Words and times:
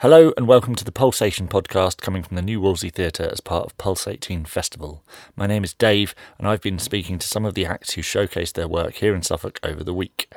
Hello 0.00 0.30
and 0.36 0.46
welcome 0.46 0.74
to 0.74 0.84
the 0.84 0.92
Pulsation 0.92 1.48
podcast 1.48 2.02
coming 2.02 2.22
from 2.22 2.36
the 2.36 2.42
New 2.42 2.60
Wolsey 2.60 2.90
Theatre 2.90 3.30
as 3.32 3.40
part 3.40 3.64
of 3.64 3.78
Pulse 3.78 4.06
18 4.06 4.44
Festival. 4.44 5.02
My 5.36 5.46
name 5.46 5.64
is 5.64 5.72
Dave 5.72 6.14
and 6.36 6.46
I've 6.46 6.60
been 6.60 6.78
speaking 6.78 7.18
to 7.18 7.26
some 7.26 7.46
of 7.46 7.54
the 7.54 7.64
acts 7.64 7.94
who 7.94 8.02
showcased 8.02 8.52
their 8.52 8.68
work 8.68 8.96
here 8.96 9.14
in 9.14 9.22
Suffolk 9.22 9.58
over 9.62 9.82
the 9.82 9.94
week. 9.94 10.30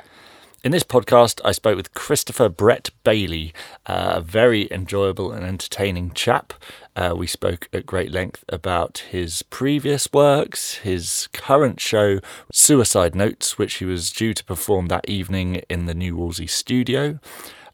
In 0.64 0.72
this 0.72 0.82
podcast, 0.82 1.42
I 1.44 1.52
spoke 1.52 1.76
with 1.76 1.92
Christopher 1.92 2.48
Brett 2.48 2.88
Bailey, 3.04 3.52
uh, 3.84 4.14
a 4.14 4.20
very 4.22 4.66
enjoyable 4.72 5.30
and 5.30 5.44
entertaining 5.44 6.12
chap. 6.12 6.54
Uh, 6.96 7.12
we 7.14 7.26
spoke 7.26 7.68
at 7.70 7.84
great 7.84 8.10
length 8.10 8.46
about 8.48 9.04
his 9.10 9.42
previous 9.42 10.10
works, 10.10 10.76
his 10.76 11.28
current 11.34 11.80
show, 11.80 12.20
Suicide 12.50 13.14
Notes, 13.14 13.58
which 13.58 13.74
he 13.74 13.84
was 13.84 14.10
due 14.10 14.32
to 14.32 14.44
perform 14.44 14.86
that 14.86 15.06
evening 15.06 15.56
in 15.68 15.84
the 15.84 15.94
New 15.94 16.16
Wolsey 16.16 16.46
studio. 16.46 17.18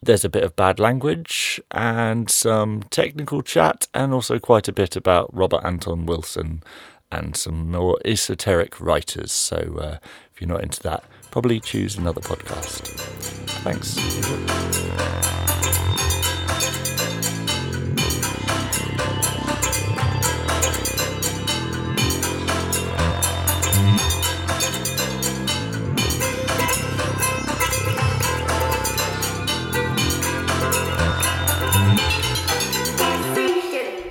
There's 0.02 0.24
a 0.24 0.28
bit 0.28 0.44
of 0.44 0.56
bad 0.56 0.78
language 0.78 1.60
and 1.70 2.30
some 2.30 2.82
technical 2.90 3.42
chat, 3.42 3.88
and 3.94 4.12
also 4.12 4.38
quite 4.38 4.68
a 4.68 4.72
bit 4.72 4.96
about 4.96 5.34
Robert 5.34 5.64
Anton 5.64 6.06
Wilson 6.06 6.62
and 7.10 7.36
some 7.36 7.70
more 7.70 7.98
esoteric 8.04 8.80
writers. 8.80 9.32
So 9.32 9.56
uh, 9.80 9.98
if 10.32 10.40
you're 10.40 10.48
not 10.48 10.62
into 10.62 10.82
that, 10.82 11.04
probably 11.30 11.60
choose 11.60 11.96
another 11.96 12.20
podcast. 12.20 12.82
Thanks. 13.62 15.55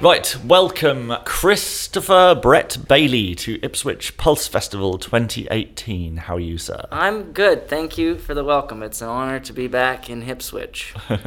Right, 0.05 0.37
welcome 0.45 1.11
Christopher 1.25 2.37
Brett 2.39 2.77
Bailey 2.87 3.33
to 3.37 3.57
Ipswich 3.63 4.17
Pulse 4.17 4.47
Festival 4.47 4.99
2018. 4.99 6.17
How 6.17 6.35
are 6.35 6.39
you, 6.39 6.59
sir? 6.59 6.85
I'm 6.91 7.31
good. 7.31 7.67
Thank 7.67 7.97
you 7.97 8.19
for 8.19 8.35
the 8.35 8.43
welcome. 8.43 8.83
It's 8.83 9.01
an 9.01 9.07
honor 9.07 9.39
to 9.39 9.51
be 9.51 9.67
back 9.67 10.07
in 10.07 10.21
Ipswich. 10.21 10.93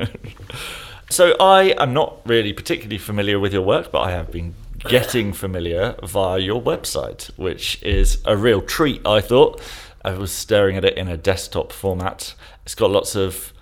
So 1.10 1.34
I 1.40 1.74
am 1.78 1.94
not 1.94 2.20
really 2.26 2.52
particularly 2.52 2.98
familiar 2.98 3.40
with 3.40 3.52
your 3.52 3.62
work, 3.62 3.90
but 3.90 4.00
I 4.02 4.10
have 4.10 4.30
been 4.30 4.54
getting 4.78 5.32
familiar 5.32 5.96
via 6.04 6.38
your 6.38 6.60
website, 6.60 7.36
which 7.38 7.82
is 7.82 8.20
a 8.26 8.36
real 8.36 8.60
treat, 8.60 9.00
I 9.06 9.22
thought. 9.22 9.60
I 10.04 10.12
was 10.12 10.30
staring 10.30 10.76
at 10.76 10.84
it 10.84 10.98
in 10.98 11.08
a 11.08 11.16
desktop 11.16 11.72
format. 11.72 12.34
It's 12.64 12.74
got 12.74 12.90
lots 12.90 13.16
of 13.16 13.54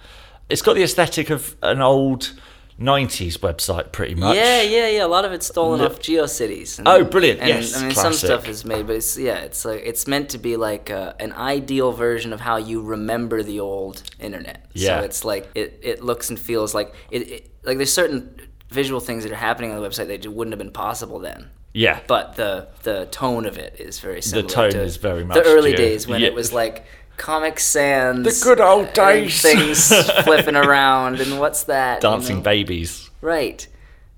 it's 0.51 0.61
got 0.61 0.75
the 0.75 0.83
aesthetic 0.83 1.31
of 1.31 1.57
an 1.63 1.81
old 1.81 2.33
90s 2.81 3.39
website 3.39 3.91
pretty 3.93 4.15
much. 4.15 4.37
Yeah, 4.37 4.61
yeah, 4.61 4.89
yeah. 4.89 5.05
A 5.05 5.09
lot 5.09 5.25
of 5.25 5.33
it's 5.33 5.47
stolen 5.47 5.81
off 5.81 5.99
GeoCities. 5.99 6.79
And, 6.79 6.87
Oh, 6.87 7.05
brilliant. 7.05 7.41
And, 7.41 7.49
Yes, 7.49 7.75
I 7.75 7.87
mean, 7.87 7.95
some 7.95 8.13
stuff 8.13 8.47
is 8.49 8.65
made, 8.65 8.87
but 8.87 8.97
it's 8.97 9.17
yeah, 9.17 9.39
it's 9.39 9.65
like 9.65 9.83
it's 9.85 10.07
meant 10.07 10.31
to 10.31 10.39
be 10.39 10.57
like 10.57 10.91
uh 10.91 11.15
an 11.19 11.33
ideal 11.33 11.93
version 11.93 12.33
of 12.33 12.41
how 12.41 12.57
you 12.57 12.83
remember 12.83 13.43
the 13.43 13.61
old 13.61 14.03
internet. 14.21 14.67
Yeah. 14.75 15.01
So 15.01 15.05
it's 15.07 15.25
like 15.25 15.49
it, 15.55 15.81
it 15.83 16.03
looks 16.03 16.29
and 16.29 16.39
feels 16.39 16.75
like 16.75 16.95
it, 17.11 17.23
it 17.31 17.51
like 17.65 17.79
there's 17.79 17.93
certain 17.93 18.41
visual 18.69 19.01
things 19.01 19.23
that 19.23 19.33
are 19.33 19.37
happening 19.37 19.73
on 19.73 19.81
the 19.81 19.89
website 19.89 20.09
that 20.09 20.21
just 20.23 20.35
wouldn't 20.35 20.53
have 20.53 20.59
been 20.59 20.73
possible 20.73 21.19
then. 21.19 21.49
Yeah. 21.73 22.01
But 22.07 22.37
the 22.37 22.69
the 22.83 23.07
tone 23.11 23.47
of 23.47 23.57
it 23.57 23.77
is 23.79 24.01
very 24.01 24.21
similar. 24.21 24.49
The 24.49 24.55
tone 24.55 24.71
to 24.73 24.83
is 24.83 24.97
very 24.99 25.25
much 25.25 25.43
the 25.43 25.45
early 25.45 25.75
days 25.75 26.07
when 26.07 26.21
yeah. 26.21 26.29
it 26.29 26.35
was 26.35 26.53
like. 26.53 26.85
Comic 27.17 27.59
Sans, 27.61 28.25
The 28.25 28.45
good 28.45 28.61
old 28.61 28.93
days. 28.93 29.41
things 29.43 29.89
flipping 30.25 30.57
around, 30.57 31.21
and 31.21 31.39
what's 31.39 31.65
that? 31.65 32.03
you 32.03 32.09
Dancing 32.11 32.37
know? 32.37 32.43
babies. 32.43 33.11
Right. 33.21 33.67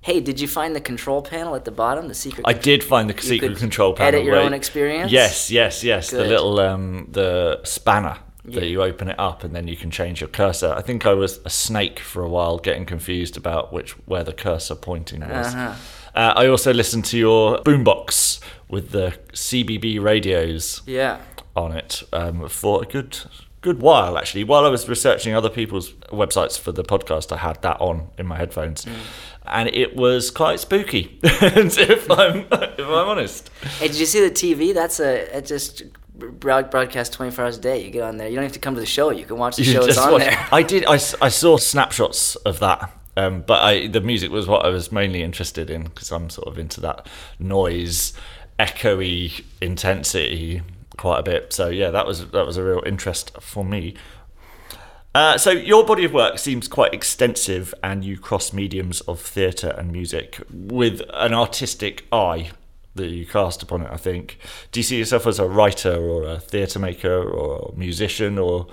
Hey, 0.01 0.21
did 0.21 0.39
you 0.39 0.47
find 0.47 0.75
the 0.75 0.81
control 0.81 1.21
panel 1.21 1.55
at 1.55 1.65
the 1.65 1.71
bottom? 1.71 2.07
The 2.07 2.13
secret. 2.15 2.43
I 2.47 2.53
did 2.53 2.83
find 2.83 3.09
the 3.09 3.13
You 3.15 3.21
secret 3.21 3.49
could 3.49 3.57
control 3.57 3.93
panel. 3.93 4.07
Edit 4.07 4.23
your 4.25 4.35
where- 4.35 4.43
own 4.45 4.53
experience. 4.53 5.11
Yes, 5.11 5.51
yes, 5.51 5.83
yes. 5.83 6.09
The 6.11 6.23
little 6.23 6.59
um, 6.59 7.07
the 7.11 7.59
spanner 7.65 8.17
Yeah. 8.45 8.61
that 8.61 8.67
you 8.67 8.81
open 8.81 9.09
it 9.09 9.19
up 9.19 9.43
and 9.43 9.53
then 9.53 9.67
you 9.67 9.75
can 9.75 9.91
change 9.91 10.21
your 10.21 10.29
cursor. 10.29 10.73
I 10.73 10.81
think 10.81 11.05
I 11.05 11.13
was 11.13 11.39
a 11.43 11.49
snake 11.49 11.99
for 11.99 12.23
a 12.23 12.29
while, 12.29 12.59
getting 12.59 12.85
confused 12.85 13.35
about 13.35 13.73
which 13.73 13.91
where 14.07 14.23
the 14.23 14.31
cursor 14.33 14.75
pointing 14.75 15.19
was. 15.21 15.53
Uh-huh. 15.53 15.73
Uh, 16.15 16.33
I 16.35 16.47
also 16.47 16.73
listened 16.73 17.05
to 17.05 17.17
your 17.17 17.57
boombox 17.59 18.39
with 18.67 18.91
the 18.91 19.17
CBB 19.33 20.01
radios 20.01 20.81
Yeah. 20.85 21.17
on 21.55 21.71
it 21.71 22.03
um, 22.13 22.47
for 22.49 22.83
a 22.83 22.85
good 22.85 23.17
good 23.61 23.81
while 23.81 24.17
actually. 24.17 24.43
While 24.45 24.65
I 24.65 24.69
was 24.69 24.87
researching 24.87 25.33
other 25.35 25.49
people's 25.49 25.91
websites 26.11 26.57
for 26.59 26.71
the 26.71 26.83
podcast, 26.83 27.31
I 27.33 27.37
had 27.37 27.61
that 27.61 27.79
on 27.81 28.07
in 28.17 28.25
my 28.25 28.37
headphones. 28.37 28.85
Mm. 28.85 28.93
And 29.45 29.69
it 29.69 29.95
was 29.95 30.29
quite 30.31 30.59
spooky, 30.59 31.19
if 31.23 32.09
I'm 32.11 32.45
if 32.51 32.79
I'm 32.79 33.07
honest. 33.07 33.49
Hey, 33.79 33.87
did 33.87 33.97
you 33.99 34.05
see 34.05 34.21
the 34.21 34.31
TV? 34.33 34.73
That's 34.73 34.99
a 34.99 35.37
it 35.37 35.45
just 35.45 35.83
broad, 36.15 36.69
broadcast 36.69 37.13
24 37.13 37.45
hours 37.45 37.57
a 37.57 37.61
day. 37.61 37.83
You 37.83 37.89
get 37.89 38.03
on 38.03 38.17
there. 38.17 38.27
You 38.29 38.35
don't 38.35 38.43
have 38.43 38.51
to 38.53 38.59
come 38.59 38.75
to 38.75 38.79
the 38.79 38.85
show. 38.85 39.09
You 39.09 39.25
can 39.25 39.37
watch 39.37 39.55
the 39.55 39.63
You 39.63 39.73
show. 39.73 39.85
It's 39.85 39.97
on 39.97 40.11
watch- 40.13 40.21
there. 40.23 40.47
I 40.51 40.61
did. 40.63 40.85
I, 40.85 40.93
I 40.93 41.29
saw 41.29 41.57
snapshots 41.57 42.35
of 42.37 42.59
that, 42.59 42.91
um, 43.19 43.41
but 43.41 43.61
I, 43.61 43.87
the 43.87 43.99
music 43.99 44.31
was 44.31 44.47
what 44.47 44.65
I 44.65 44.69
was 44.69 44.93
mainly 44.93 45.23
interested 45.23 45.69
in 45.69 45.83
because 45.83 46.09
I'm 46.09 46.29
sort 46.29 46.47
of 46.47 46.57
into 46.57 46.79
that 46.81 47.05
noise, 47.37 48.13
echoey 48.57 49.43
intensity 49.59 50.61
quite 50.95 51.19
a 51.19 51.23
bit. 51.23 51.51
So 51.51 51.67
yeah, 51.67 51.91
that 51.91 52.07
was 52.07 52.29
that 52.31 52.45
was 52.45 52.55
a 52.55 52.63
real 52.63 52.81
interest 52.85 53.31
for 53.41 53.65
me. 53.65 53.95
Uh, 55.13 55.37
so 55.37 55.51
your 55.51 55.85
body 55.85 56.05
of 56.05 56.13
work 56.13 56.39
seems 56.39 56.69
quite 56.69 56.93
extensive, 56.93 57.73
and 57.83 58.05
you 58.05 58.17
cross 58.17 58.53
mediums 58.53 59.01
of 59.01 59.19
theatre 59.19 59.75
and 59.77 59.91
music 59.91 60.39
with 60.49 61.01
an 61.13 61.33
artistic 61.33 62.05
eye 62.13 62.51
that 62.95 63.07
you 63.07 63.25
cast 63.25 63.61
upon 63.61 63.81
it. 63.81 63.89
I 63.91 63.97
think. 63.97 64.37
Do 64.71 64.79
you 64.79 64.83
see 64.85 64.97
yourself 64.97 65.27
as 65.27 65.39
a 65.39 65.45
writer 65.45 65.97
or 65.97 66.23
a 66.23 66.39
theatre 66.39 66.79
maker 66.79 67.21
or 67.21 67.73
musician, 67.75 68.37
or 68.37 68.67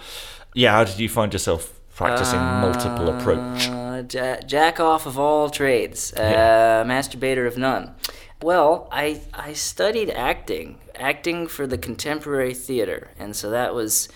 yeah? 0.55 0.71
How 0.71 0.85
did 0.85 1.01
you 1.01 1.09
find 1.09 1.33
yourself 1.33 1.81
practicing 1.97 2.39
multiple 2.39 3.09
approach? 3.09 3.86
Uh, 3.97 4.03
ja- 4.11 4.41
jack 4.47 4.79
off 4.81 5.07
of 5.07 5.19
all 5.19 5.49
trades, 5.51 6.13
uh, 6.15 6.85
masturbator 6.87 7.47
of 7.47 7.57
none. 7.57 7.95
Well, 8.43 8.89
I 8.93 9.21
I 9.33 9.55
studied 9.55 10.11
acting, 10.11 10.79
acting 10.95 11.47
for 11.47 11.67
the 11.67 11.79
contemporary 11.79 12.55
theater, 12.55 13.11
and 13.19 13.35
so 13.35 13.51
that 13.51 13.75
was. 13.75 14.09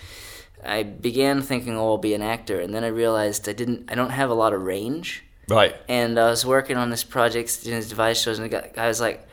I 0.63 0.83
began 0.83 1.41
thinking, 1.41 1.75
oh, 1.75 1.87
I'll 1.93 1.97
be 1.97 2.13
an 2.13 2.21
actor, 2.21 2.59
and 2.59 2.71
then 2.73 2.83
I 2.83 2.89
realized 2.89 3.49
I 3.49 3.53
didn't. 3.53 3.91
I 3.91 3.95
don't 3.95 4.11
have 4.11 4.29
a 4.29 4.35
lot 4.35 4.53
of 4.53 4.61
range. 4.61 5.23
Right. 5.49 5.75
and 5.89 6.17
I 6.17 6.29
was 6.29 6.45
working 6.45 6.77
on 6.77 6.91
this 6.91 7.03
project 7.03 7.63
doing 7.63 7.75
these 7.75 7.89
device 7.89 8.21
shows, 8.21 8.39
and 8.39 8.45
the 8.45 8.49
guy, 8.57 8.71
guy 8.73 8.87
was 8.87 9.01
like, 9.01 9.27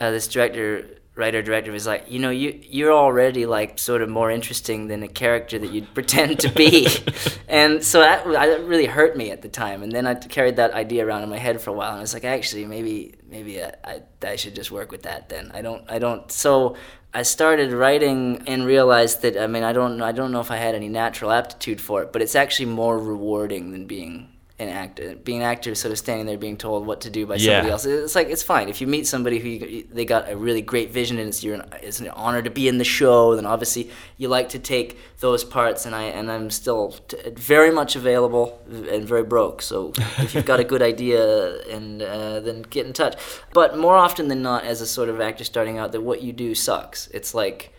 uh, 0.00 0.10
this 0.12 0.28
director, 0.28 0.86
writer, 1.14 1.42
director 1.42 1.70
was 1.70 1.86
like, 1.86 2.10
you 2.10 2.18
know, 2.18 2.30
you 2.30 2.58
you're 2.62 2.92
already 2.92 3.46
like 3.46 3.78
sort 3.78 4.02
of 4.02 4.08
more 4.08 4.30
interesting 4.30 4.88
than 4.88 5.02
a 5.02 5.08
character 5.08 5.58
that 5.58 5.72
you'd 5.72 5.92
pretend 5.98 6.40
to 6.40 6.48
be, 6.50 6.88
and 7.48 7.84
so 7.84 8.00
that, 8.00 8.24
that 8.26 8.64
really 8.64 8.86
hurt 8.86 9.16
me 9.16 9.30
at 9.30 9.42
the 9.42 9.48
time. 9.48 9.82
And 9.82 9.92
then 9.92 10.06
I 10.06 10.14
carried 10.14 10.56
that 10.56 10.72
idea 10.72 11.06
around 11.06 11.22
in 11.22 11.28
my 11.28 11.38
head 11.38 11.60
for 11.60 11.70
a 11.70 11.72
while, 11.72 11.90
and 11.90 11.98
I 11.98 12.00
was 12.00 12.14
like, 12.14 12.24
actually, 12.24 12.66
maybe 12.66 13.14
maybe 13.28 13.62
I, 13.62 13.72
I, 13.84 14.02
I 14.22 14.36
should 14.36 14.54
just 14.54 14.70
work 14.70 14.90
with 14.90 15.02
that 15.02 15.28
then. 15.28 15.50
I 15.54 15.62
don't 15.62 15.84
I 15.88 15.98
don't 15.98 16.30
so. 16.30 16.76
I 17.16 17.22
started 17.22 17.70
writing 17.72 18.42
and 18.48 18.66
realized 18.66 19.22
that 19.22 19.36
I 19.36 19.46
mean 19.46 19.62
I 19.62 19.72
don't 19.72 20.02
I 20.02 20.10
don't 20.10 20.32
know 20.32 20.40
if 20.40 20.50
I 20.50 20.56
had 20.56 20.74
any 20.74 20.88
natural 20.88 21.30
aptitude 21.30 21.80
for 21.80 22.02
it, 22.02 22.12
but 22.12 22.22
it's 22.22 22.34
actually 22.34 22.66
more 22.66 22.98
rewarding 22.98 23.70
than 23.70 23.86
being 23.86 24.33
an 24.60 24.68
actor. 24.68 25.16
Being 25.16 25.38
an 25.38 25.44
actor 25.44 25.74
sort 25.74 25.90
of 25.90 25.98
standing 25.98 26.26
there 26.26 26.38
being 26.38 26.56
told 26.56 26.86
what 26.86 27.00
to 27.00 27.10
do 27.10 27.26
by 27.26 27.38
somebody 27.38 27.66
Yeah. 27.66 27.72
else. 27.72 27.84
It's 27.86 28.14
like 28.14 28.28
it's 28.28 28.44
fine 28.44 28.68
if 28.68 28.80
you 28.80 28.86
meet 28.86 29.04
somebody 29.04 29.40
who 29.40 29.48
you, 29.48 29.84
they 29.92 30.04
got 30.04 30.30
a 30.30 30.36
really 30.36 30.62
great 30.62 30.92
vision 30.92 31.18
and 31.18 31.28
it's 31.28 31.42
your 31.42 31.60
it's 31.82 31.98
an 31.98 32.06
honor 32.10 32.40
to 32.40 32.50
be 32.50 32.68
in 32.68 32.78
the 32.78 32.84
show. 32.84 33.34
Then 33.34 33.46
obviously 33.46 33.90
you 34.16 34.28
like 34.28 34.48
to 34.50 34.60
take 34.60 34.96
those 35.18 35.42
parts, 35.42 35.86
and 35.86 35.94
I 35.94 36.04
and 36.04 36.30
I'm 36.30 36.50
still 36.50 36.92
t- 37.08 37.16
very 37.34 37.72
much 37.72 37.96
available 37.96 38.60
and 38.70 39.04
very 39.04 39.24
broke. 39.24 39.60
So 39.60 39.92
if 40.18 40.36
you've 40.36 40.46
got 40.46 40.60
a 40.60 40.64
good 40.64 40.82
idea, 40.92 41.58
and 41.62 42.00
uh, 42.00 42.38
then 42.38 42.62
get 42.62 42.86
in 42.86 42.92
touch. 42.92 43.16
But 43.52 43.76
more 43.76 43.96
often 43.96 44.28
than 44.28 44.40
not, 44.42 44.62
as 44.64 44.80
a 44.80 44.86
sort 44.86 45.08
of 45.08 45.20
actor 45.20 45.42
starting 45.42 45.78
out, 45.78 45.90
that 45.92 46.02
what 46.02 46.22
you 46.22 46.32
do 46.32 46.54
sucks. 46.54 47.08
It's 47.08 47.34
like 47.34 47.73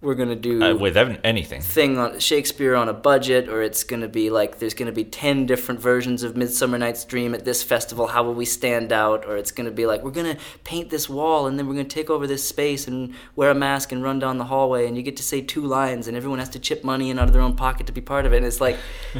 we're 0.00 0.14
gonna 0.14 0.36
do 0.36 0.62
Uh, 0.62 0.74
with 0.76 0.96
anything. 0.96 1.60
thing 1.60 1.98
on 1.98 2.20
Shakespeare 2.20 2.76
on 2.76 2.88
a 2.88 2.92
budget, 2.92 3.48
or 3.48 3.62
it's 3.62 3.82
going 3.82 4.00
to 4.02 4.08
be 4.08 4.30
like 4.30 4.58
there's 4.60 4.74
going 4.74 4.86
to 4.86 4.92
be 4.92 5.02
10 5.04 5.44
different 5.44 5.80
versions 5.80 6.22
of 6.22 6.36
Midsummer 6.36 6.78
Night's 6.78 7.04
Dream 7.04 7.34
at 7.34 7.44
this 7.44 7.64
festival. 7.64 8.06
How 8.08 8.22
will 8.22 8.34
we 8.34 8.44
stand 8.44 8.92
out? 8.92 9.24
Or 9.26 9.36
it's 9.36 9.50
going 9.50 9.64
to 9.64 9.72
be 9.72 9.86
like 9.86 10.04
we're 10.04 10.12
going 10.12 10.36
to 10.36 10.40
paint 10.62 10.90
this 10.90 11.08
wall 11.08 11.48
and 11.48 11.58
then 11.58 11.66
we're 11.66 11.74
going 11.74 11.88
to 11.88 11.94
take 11.94 12.10
over 12.10 12.28
this 12.28 12.44
space 12.44 12.86
and 12.86 13.12
wear 13.34 13.50
a 13.50 13.54
mask 13.56 13.90
and 13.90 14.02
run 14.02 14.20
down 14.20 14.38
the 14.38 14.44
hallway 14.44 14.86
and 14.86 14.96
you 14.96 15.02
get 15.02 15.16
to 15.16 15.22
say 15.24 15.40
two 15.40 15.62
lines 15.62 16.06
and 16.06 16.16
everyone 16.16 16.38
has 16.38 16.48
to 16.50 16.60
chip 16.60 16.84
money 16.84 17.10
in 17.10 17.18
out 17.18 17.26
of 17.26 17.32
their 17.32 17.42
own 17.42 17.56
pocket 17.56 17.86
to 17.88 17.92
be 17.92 18.00
part 18.00 18.24
of 18.24 18.32
it. 18.32 18.36
And 18.36 18.46
it's 18.46 18.60
like, 18.60 18.76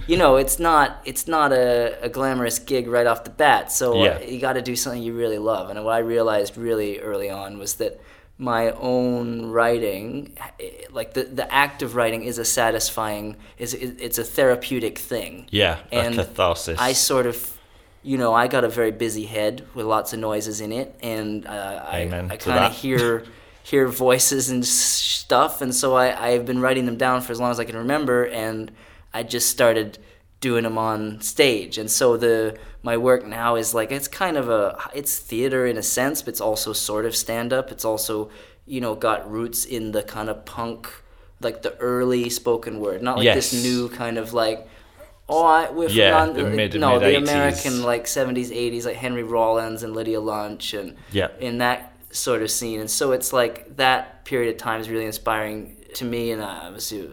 you 0.07 0.17
know, 0.17 0.37
it's 0.37 0.61
not 0.61 1.01
it's 1.05 1.27
not 1.27 1.51
a, 1.53 1.99
a 2.03 2.09
glamorous 2.09 2.61
gig 2.61 2.87
right 2.87 3.07
off 3.07 3.25
the 3.25 3.31
bat. 3.31 3.73
So 3.73 4.01
uh, 4.01 4.05
Yeah. 4.05 4.21
you 4.21 4.41
got 4.41 4.53
to 4.53 4.63
do 4.63 4.77
something 4.77 5.03
you 5.03 5.13
really 5.13 5.39
love. 5.39 5.71
And 5.71 5.85
what 5.85 5.95
I 5.95 5.99
realized 5.99 6.57
really 6.57 7.01
early 7.01 7.29
on 7.31 7.59
was 7.59 7.75
that 7.75 8.01
my 8.41 8.71
own 8.71 9.47
writing 9.47 10.37
like 10.93 11.13
the, 11.15 11.25
the 11.25 11.53
act 11.53 11.83
of 11.83 11.97
writing 11.97 12.23
is 12.23 12.39
a 12.39 12.45
satisfying 12.45 13.37
is 13.59 13.75
it's 13.75 14.19
a 14.19 14.25
therapeutic 14.25 14.97
thing 14.99 15.47
Yeah, 15.51 15.79
and 15.91 16.15
catharsis. 16.15 16.79
i 16.79 16.93
sort 16.93 17.27
of 17.27 17.59
you 18.03 18.17
know, 18.17 18.33
I 18.33 18.47
got 18.47 18.65
a 18.65 18.69
very 18.69 18.93
busy 18.93 19.27
head 19.27 19.67
with 19.75 19.85
lots 19.85 20.13
of 20.13 20.21
noises 20.21 20.61
in 20.61 20.73
it, 20.73 20.95
and 21.03 21.47
uh, 21.47 21.85
I, 21.87 22.03
I 22.31 22.37
kind 22.37 22.65
of 22.65 22.73
hear 22.73 23.25
hear 23.63 23.87
voices 23.89 24.49
and 24.49 24.65
stuff, 24.65 25.61
and 25.61 25.75
so 25.75 25.97
I 25.97 26.29
I've 26.29 26.47
been 26.47 26.61
writing 26.61 26.87
them 26.87 26.97
down 26.97 27.21
for 27.21 27.33
as 27.33 27.41
long 27.41 27.51
as 27.51 27.61
I 27.61 27.65
can 27.65 27.77
remember, 27.77 28.25
and 28.25 28.71
I 29.13 29.25
just 29.25 29.51
started 29.51 29.99
doing 30.41 30.63
them 30.65 30.79
on 30.79 31.21
stage, 31.21 31.79
and 31.79 31.91
so 31.91 32.17
the 32.17 32.57
my 32.83 32.97
work 32.97 33.27
now 33.27 33.57
is 33.57 33.75
like 33.75 33.91
it's 33.93 34.09
kind 34.09 34.37
of 34.37 34.49
a 34.49 34.79
it's 34.95 35.19
theater 35.19 35.67
in 35.67 35.77
a 35.77 35.83
sense, 35.83 36.23
but 36.23 36.31
it's 36.31 36.41
also 36.41 36.73
sort 36.73 37.05
of 37.07 37.15
stand 37.17 37.53
up. 37.53 37.71
It's 37.73 37.85
also 37.85 38.31
you 38.67 38.81
know 38.81 38.95
got 38.95 39.31
roots 39.31 39.65
in 39.65 39.93
the 39.93 40.03
kind 40.03 40.29
of 40.29 40.45
punk, 40.45 40.89
like 41.41 41.63
the 41.63 41.77
early 41.79 42.29
spoken 42.31 42.81
word, 42.81 43.03
not 43.03 43.17
like 43.17 43.25
Yes. 43.25 43.51
this 43.51 43.63
new 43.65 43.89
kind 43.89 44.19
of 44.19 44.33
like. 44.33 44.69
Oh, 45.31 45.45
I, 45.45 45.71
we're 45.71 45.91
Yeah, 45.91 46.25
the 46.25 46.43
mid- 46.45 46.81
no, 46.81 46.99
the 46.99 47.05
mid-eighties. 47.05 47.29
American 47.29 47.83
like 47.83 48.05
'70s, 48.07 48.49
'80s, 48.51 48.87
like 48.87 48.97
Henry 48.97 49.23
Rollins 49.23 49.83
and 49.83 49.93
Lydia 49.95 50.21
Lunch, 50.23 50.73
and 50.73 50.97
Yeah. 51.13 51.29
in 51.39 51.59
that 51.59 51.93
sort 52.11 52.41
of 52.41 52.51
scene. 52.51 52.81
And 52.81 52.91
so 52.91 53.13
it's 53.13 53.31
like 53.31 53.77
that 53.77 54.25
period 54.25 54.51
of 54.55 54.57
time 54.57 54.81
is 54.81 54.89
really 54.89 55.05
inspiring 55.05 55.77
to 55.95 56.07
me, 56.07 56.31
and 56.31 56.43
I 56.43 56.71
was 56.71 56.91
a, 56.93 57.09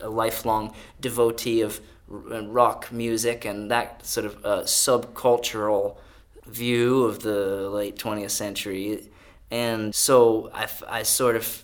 a 0.00 0.08
lifelong 0.08 0.72
devotee 1.00 1.60
of 1.60 1.78
rock 2.12 2.92
music 2.92 3.44
and 3.44 3.70
that 3.70 4.04
sort 4.04 4.26
of 4.26 4.44
uh, 4.44 4.62
subcultural 4.62 5.96
view 6.46 7.04
of 7.04 7.20
the 7.22 7.70
late 7.70 7.96
20th 7.96 8.30
century. 8.30 9.08
And 9.50 9.94
so 9.94 10.50
I, 10.52 10.68
I 10.88 11.02
sort 11.02 11.36
of 11.36 11.62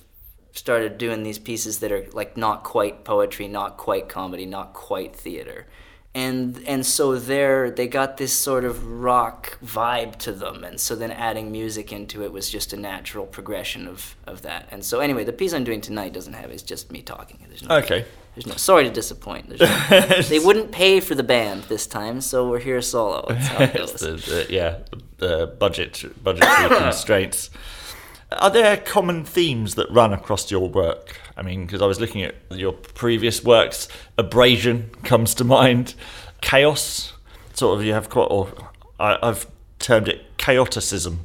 started 0.53 0.99
doing 0.99 1.23
these 1.23 1.39
pieces 1.39 1.79
that 1.81 1.93
are 1.93 2.07
like 2.13 2.37
not 2.37 2.65
quite 2.65 3.05
poetry, 3.05 3.49
not 3.49 3.77
quite 3.77 4.09
comedy, 4.09 4.47
not 4.47 4.73
quite 4.73 5.15
theater. 5.15 5.67
And 6.15 6.63
and 6.67 6.85
so 6.87 7.17
there 7.17 7.71
they 7.71 7.87
got 7.87 8.17
this 8.17 8.33
sort 8.33 8.65
of 8.65 8.85
rock 8.87 9.59
vibe 9.65 10.17
to 10.17 10.33
them. 10.33 10.65
And 10.65 10.81
so 10.81 10.97
then 10.97 11.11
adding 11.13 11.53
music 11.53 11.93
into 11.93 12.25
it 12.25 12.33
was 12.33 12.49
just 12.51 12.73
a 12.73 12.77
natural 12.77 13.27
progression 13.27 13.87
of, 13.87 14.17
of 14.27 14.43
that. 14.43 14.67
And 14.71 14.85
so 14.85 15.01
anyway, 15.01 15.25
the 15.25 15.33
piece 15.35 15.53
I'm 15.53 15.65
doing 15.65 15.81
tonight 15.81 16.13
doesn't 16.15 16.33
have 16.33 16.51
it's 16.51 16.63
just 16.63 16.91
me 16.91 17.03
talking. 17.03 17.39
There's 17.47 17.63
no 17.63 17.77
Okay. 17.77 18.05
there's 18.35 18.47
no 18.47 18.55
sorry 18.57 18.85
to 18.85 18.91
disappoint. 18.91 19.49
No, 19.51 19.57
they 20.29 20.39
wouldn't 20.39 20.73
pay 20.73 21.01
for 21.01 21.15
the 21.15 21.23
band 21.23 21.65
this 21.65 21.87
time, 21.87 22.21
so 22.23 22.49
we're 22.49 22.59
here 22.61 22.81
solo. 22.83 23.27
That's 23.29 23.47
how 23.47 23.65
it 23.65 23.75
goes. 23.77 23.93
the, 23.93 24.13
the, 24.13 24.47
yeah, 24.49 24.79
the 25.19 25.55
budget 25.59 26.05
budgetary 26.25 26.69
constraints. 26.79 27.51
Are 28.33 28.51
there 28.51 28.77
common 28.77 29.25
themes 29.25 29.75
that 29.77 29.91
run 29.91 30.13
across 30.13 30.51
your 30.51 30.69
work? 30.69 31.19
I 31.37 31.43
mean, 31.43 31.65
because 31.65 31.81
I 31.81 31.87
was 31.87 31.99
looking 31.99 32.23
at 32.23 32.35
your 32.51 32.73
previous 32.73 33.43
works, 33.43 33.89
abrasion 34.19 34.91
comes 35.03 35.35
to 35.37 35.45
mind, 35.45 35.95
chaos. 36.43 37.15
Sort 37.55 37.79
of, 37.79 37.87
you 37.87 37.95
have 37.95 38.11
quite, 38.11 38.27
or 38.27 38.53
I, 39.01 39.19
I've 39.23 39.47
termed 39.79 40.09
it 40.09 40.37
chaoticism. 40.37 41.25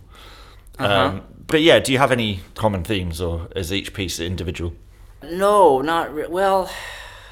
Uh-huh. 0.79 0.93
Um, 0.93 1.23
but 1.45 1.61
yeah, 1.61 1.79
do 1.79 1.91
you 1.91 1.97
have 1.97 2.11
any 2.11 2.39
common 2.55 2.83
themes, 2.83 3.19
or 3.19 3.49
is 3.55 3.73
each 3.73 3.93
piece 3.93 4.19
individual? 4.19 4.73
No, 5.21 5.81
not 5.81 6.13
re- 6.13 6.27
well. 6.27 6.69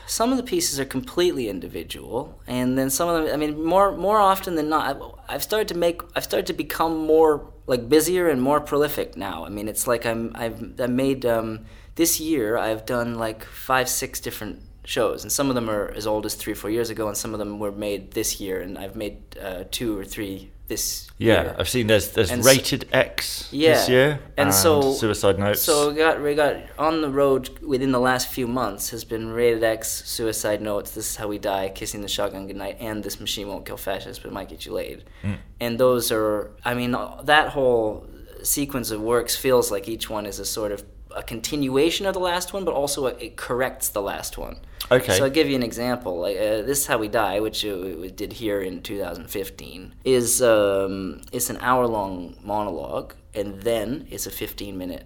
Some 0.06 0.31
of 0.31 0.38
the 0.38 0.44
pieces 0.44 0.77
are 0.77 0.85
completely 0.85 1.47
individual, 1.47 2.38
and 2.45 2.77
then 2.77 2.89
some 2.89 3.07
of 3.07 3.23
them. 3.23 3.33
I 3.33 3.38
mean, 3.38 3.63
more 3.63 3.95
more 3.95 4.18
often 4.18 4.56
than 4.56 4.68
not, 4.68 5.01
I've 5.29 5.41
started 5.41 5.69
to 5.69 5.77
make. 5.77 6.01
I've 6.15 6.25
started 6.25 6.47
to 6.47 6.53
become 6.53 6.97
more 6.97 7.47
like 7.71 7.88
busier 7.88 8.27
and 8.27 8.41
more 8.41 8.59
prolific 8.59 9.15
now. 9.15 9.45
I 9.45 9.50
mean, 9.50 9.69
it's 9.69 9.88
like 9.88 10.06
I'm. 10.06 10.33
I've 10.35 10.79
I 10.79 10.88
made 10.88 11.25
um, 11.25 11.65
this 11.95 12.19
year. 12.19 12.57
I've 12.57 12.85
done 12.85 13.15
like 13.15 13.45
five, 13.45 13.88
six 13.88 14.19
different 14.19 14.62
shows, 14.83 15.23
and 15.23 15.31
some 15.31 15.47
of 15.47 15.56
them 15.56 15.69
are 15.69 15.89
as 15.95 16.06
old 16.06 16.25
as 16.25 16.35
three, 16.35 16.53
four 16.53 16.69
years 16.69 16.89
ago, 16.89 17.07
and 17.07 17.15
some 17.15 17.33
of 17.33 17.39
them 17.39 17.59
were 17.59 17.71
made 17.71 18.12
this 18.12 18.41
year, 18.41 18.59
and 18.59 18.77
I've 18.77 18.97
made 18.97 19.18
uh, 19.41 19.63
two 19.71 19.97
or 19.97 20.03
three 20.03 20.51
this 20.71 21.07
Yeah, 21.18 21.41
year. 21.44 21.56
I've 21.59 21.69
seen 21.75 21.88
there's 21.88 22.07
there's 22.15 22.31
And 22.31 22.44
rated 22.45 22.81
X 22.94 23.47
Yeah, 23.51 23.73
this 23.73 23.89
year, 23.89 24.19
and 24.38 24.50
so- 24.53 24.94
Suicide 25.03 25.38
Notes. 25.44 25.62
So 25.62 25.73
we 25.89 25.95
got 26.06 26.15
we 26.25 26.33
got 26.45 26.56
on 26.88 27.01
the 27.06 27.09
road 27.21 27.44
within 27.73 27.91
the 27.91 28.00
last 28.09 28.25
few 28.38 28.47
months 28.47 28.83
has 28.95 29.03
been 29.13 29.25
Rated 29.39 29.63
X, 29.63 29.81
Suicide 30.18 30.62
Notes, 30.62 30.89
This 30.95 31.07
Is 31.12 31.15
How 31.19 31.27
We 31.27 31.39
Die, 31.39 31.65
Kissing 31.79 32.01
the 32.01 32.07
Shotgun 32.15 32.47
Goodnight, 32.47 32.77
and 32.79 33.03
This 33.03 33.19
Machine 33.19 33.47
Won't 33.50 33.65
Kill 33.68 33.77
Fascists 33.77 34.21
but 34.23 34.31
Might 34.38 34.50
Get 34.50 34.65
You 34.65 34.73
Laid. 34.73 35.03
Hmm. 35.23 35.33
And 35.59 35.77
those 35.77 36.12
are, 36.12 36.51
I 36.65 36.73
mean, 36.79 36.91
that 37.33 37.45
whole 37.56 38.06
sequence 38.44 38.89
of 38.95 39.00
works 39.01 39.35
feels 39.35 39.69
like 39.73 39.85
each 39.95 40.09
one 40.09 40.25
is 40.31 40.39
a 40.39 40.45
sort 40.45 40.71
of 40.71 40.83
a 41.15 41.21
continuation 41.21 42.06
of 42.07 42.13
the 42.13 42.19
last 42.31 42.53
one, 42.53 42.63
but 42.65 42.73
also 42.73 43.06
it 43.06 43.35
corrects 43.35 43.89
the 43.89 44.01
last 44.01 44.38
one. 44.38 44.56
Okay. 44.92 45.18
So 45.18 45.24
I'll 45.24 45.30
give 45.30 45.50
you 45.50 45.56
an 45.56 45.64
example. 45.64 46.20
Like 46.20 46.38
uh, 46.38 46.62
this 46.64 46.80
is 46.80 46.86
how 46.86 46.98
we 46.98 47.08
die, 47.08 47.40
which 47.40 47.66
uh, 47.66 47.78
we 47.78 48.12
did 48.12 48.34
here 48.34 48.62
in 48.62 48.82
2015, 48.82 49.96
is 50.04 50.42
um, 50.42 51.22
it's 51.32 51.50
an 51.50 51.58
hour 51.62 51.88
long 51.88 52.36
monologue, 52.44 53.16
and 53.34 53.62
then 53.62 54.08
it's 54.12 54.28
a 54.28 54.32
15 54.32 54.78
minute 54.78 55.06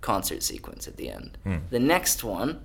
concert 0.00 0.42
sequence 0.42 0.86
at 0.86 0.96
the 0.96 1.10
end. 1.10 1.38
The 1.70 1.78
next 1.78 2.22
one, 2.24 2.60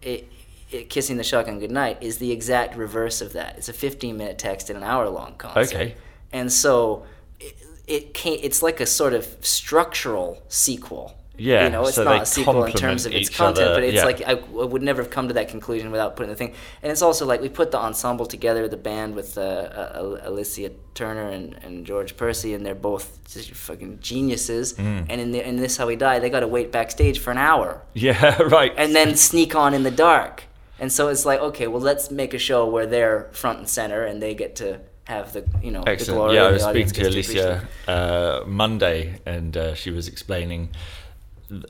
it, 0.00 0.26
it, 0.70 0.88
kissing 0.88 1.18
the 1.18 1.24
shotgun 1.24 1.58
goodnight, 1.58 2.02
is 2.02 2.18
the 2.18 2.32
exact 2.32 2.76
reverse 2.76 3.20
of 3.20 3.34
that. 3.34 3.58
It's 3.58 3.68
a 3.68 3.74
15 3.74 4.16
minute 4.16 4.38
text 4.38 4.70
and 4.70 4.76
an 4.76 4.84
hour 4.84 5.08
long 5.08 5.34
concert. 5.34 5.74
Okay. 5.74 5.96
And 6.32 6.52
so 6.52 7.04
it, 7.40 7.56
it 7.86 8.14
can't, 8.14 8.40
it's 8.42 8.62
like 8.62 8.80
a 8.80 8.86
sort 8.86 9.12
of 9.12 9.36
structural 9.40 10.42
sequel. 10.48 11.14
Yeah, 11.38 11.64
you 11.64 11.70
know, 11.70 11.86
it's 11.86 11.94
so 11.94 12.04
not 12.04 12.22
a 12.22 12.26
sequel 12.26 12.64
in 12.64 12.72
terms 12.72 13.06
of 13.06 13.14
its 13.14 13.30
content, 13.30 13.68
other, 13.68 13.76
but 13.76 13.84
it's 13.84 13.96
yeah. 13.96 14.04
like 14.04 14.22
I, 14.22 14.32
I 14.32 14.64
would 14.64 14.82
never 14.82 15.02
have 15.02 15.10
come 15.10 15.28
to 15.28 15.34
that 15.34 15.48
conclusion 15.48 15.90
without 15.92 16.16
putting 16.16 16.30
the 16.30 16.36
thing. 16.36 16.54
And 16.82 16.90
it's 16.90 17.00
also 17.00 17.26
like 17.26 17.40
we 17.40 17.48
put 17.48 17.70
the 17.70 17.78
ensemble 17.78 18.26
together, 18.26 18.66
the 18.66 18.76
band 18.76 19.14
with 19.14 19.38
uh, 19.38 19.40
uh, 19.40 20.20
Alicia 20.22 20.72
Turner 20.94 21.28
and, 21.28 21.54
and 21.62 21.86
George 21.86 22.16
Percy, 22.16 22.54
and 22.54 22.66
they're 22.66 22.74
both 22.74 23.20
just 23.32 23.52
fucking 23.52 24.00
geniuses. 24.00 24.74
Mm. 24.74 25.06
And 25.08 25.20
in, 25.20 25.30
the, 25.30 25.48
in 25.48 25.56
this 25.56 25.76
how 25.76 25.86
we 25.86 25.96
die, 25.96 26.18
they 26.18 26.28
got 26.28 26.40
to 26.40 26.48
wait 26.48 26.72
backstage 26.72 27.20
for 27.20 27.30
an 27.30 27.38
hour 27.38 27.82
yeah, 27.94 28.42
right. 28.48 28.72
and 28.76 28.94
then 28.94 29.14
sneak 29.14 29.54
on 29.54 29.74
in 29.74 29.84
the 29.84 29.90
dark. 29.92 30.44
And 30.80 30.92
so 30.92 31.08
it's 31.08 31.24
like, 31.24 31.40
okay, 31.40 31.66
well, 31.66 31.80
let's 31.80 32.10
make 32.10 32.34
a 32.34 32.38
show 32.38 32.68
where 32.68 32.86
they're 32.86 33.28
front 33.32 33.58
and 33.58 33.68
center 33.68 34.04
and 34.04 34.22
they 34.22 34.34
get 34.34 34.56
to 34.56 34.80
have 35.08 35.32
the 35.32 35.44
you 35.62 35.70
know 35.70 35.82
the 35.82 35.90
Excellent. 35.90 36.18
glory. 36.18 36.34
Yeah, 36.36 36.44
I 36.44 36.50
was 36.50 36.62
speaking 36.62 36.92
to 36.92 37.08
Alicia 37.08 37.68
uh, 37.88 38.44
Monday, 38.46 39.20
and 39.24 39.56
uh, 39.56 39.74
she 39.74 39.90
was 39.90 40.06
explaining 40.06 40.68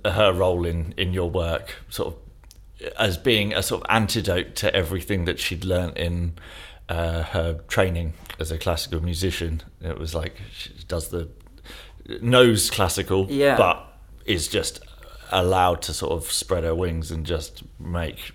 her 0.05 0.33
role 0.33 0.65
in 0.67 0.95
in 0.97 1.13
your 1.13 1.31
work, 1.31 1.77
sort 1.89 2.09
of 2.15 2.93
as 2.99 3.17
being 3.19 3.53
a 3.53 3.63
sort 3.63 3.83
of 3.83 3.87
antidote 3.91 4.55
to 4.57 4.75
everything 4.75 5.25
that 5.25 5.39
she'd 5.41 5.65
learnt 5.65 5.97
in 5.97 6.35
uh, 6.89 7.23
her 7.25 7.55
training 7.69 8.13
as 8.39 8.51
a 8.53 8.59
classical 8.59 9.03
musician. 9.03 9.63
It 9.81 9.99
was 9.99 10.15
like 10.15 10.37
she 10.53 10.71
does 10.87 11.09
the 11.09 11.29
knows 12.23 12.71
classical, 12.71 13.27
Yeah. 13.29 13.57
but 13.57 13.85
is 14.25 14.49
just 14.49 14.81
allowed 15.31 15.83
to 15.83 15.93
sort 15.93 16.13
of 16.13 16.31
spread 16.31 16.65
her 16.65 16.75
wings 16.75 17.11
and 17.11 17.27
just 17.27 17.63
make. 17.79 18.33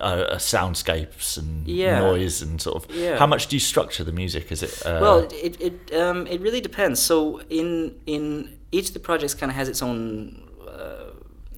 Uh, 0.00 0.04
uh, 0.34 0.36
soundscapes 0.36 1.38
and 1.38 1.66
Yeah. 1.66 2.00
noise 2.00 2.42
and 2.42 2.60
sort 2.60 2.84
of 2.84 2.94
Yeah. 2.94 3.16
how 3.18 3.26
much 3.26 3.46
do 3.46 3.56
you 3.56 3.60
structure 3.60 4.04
the 4.04 4.12
music 4.12 4.52
is 4.52 4.62
it 4.62 4.84
uh, 4.86 4.98
Well, 5.00 5.20
it 5.32 5.58
it 5.60 5.94
um, 5.94 6.26
it 6.26 6.42
really 6.42 6.60
depends. 6.60 7.00
So 7.00 7.40
in 7.48 7.94
in 8.04 8.58
each 8.70 8.88
of 8.88 8.92
the 8.94 9.00
projects 9.00 9.32
kind 9.32 9.50
of 9.50 9.56
has 9.56 9.66
its 9.66 9.82
own 9.82 10.42
uh, 10.78 11.10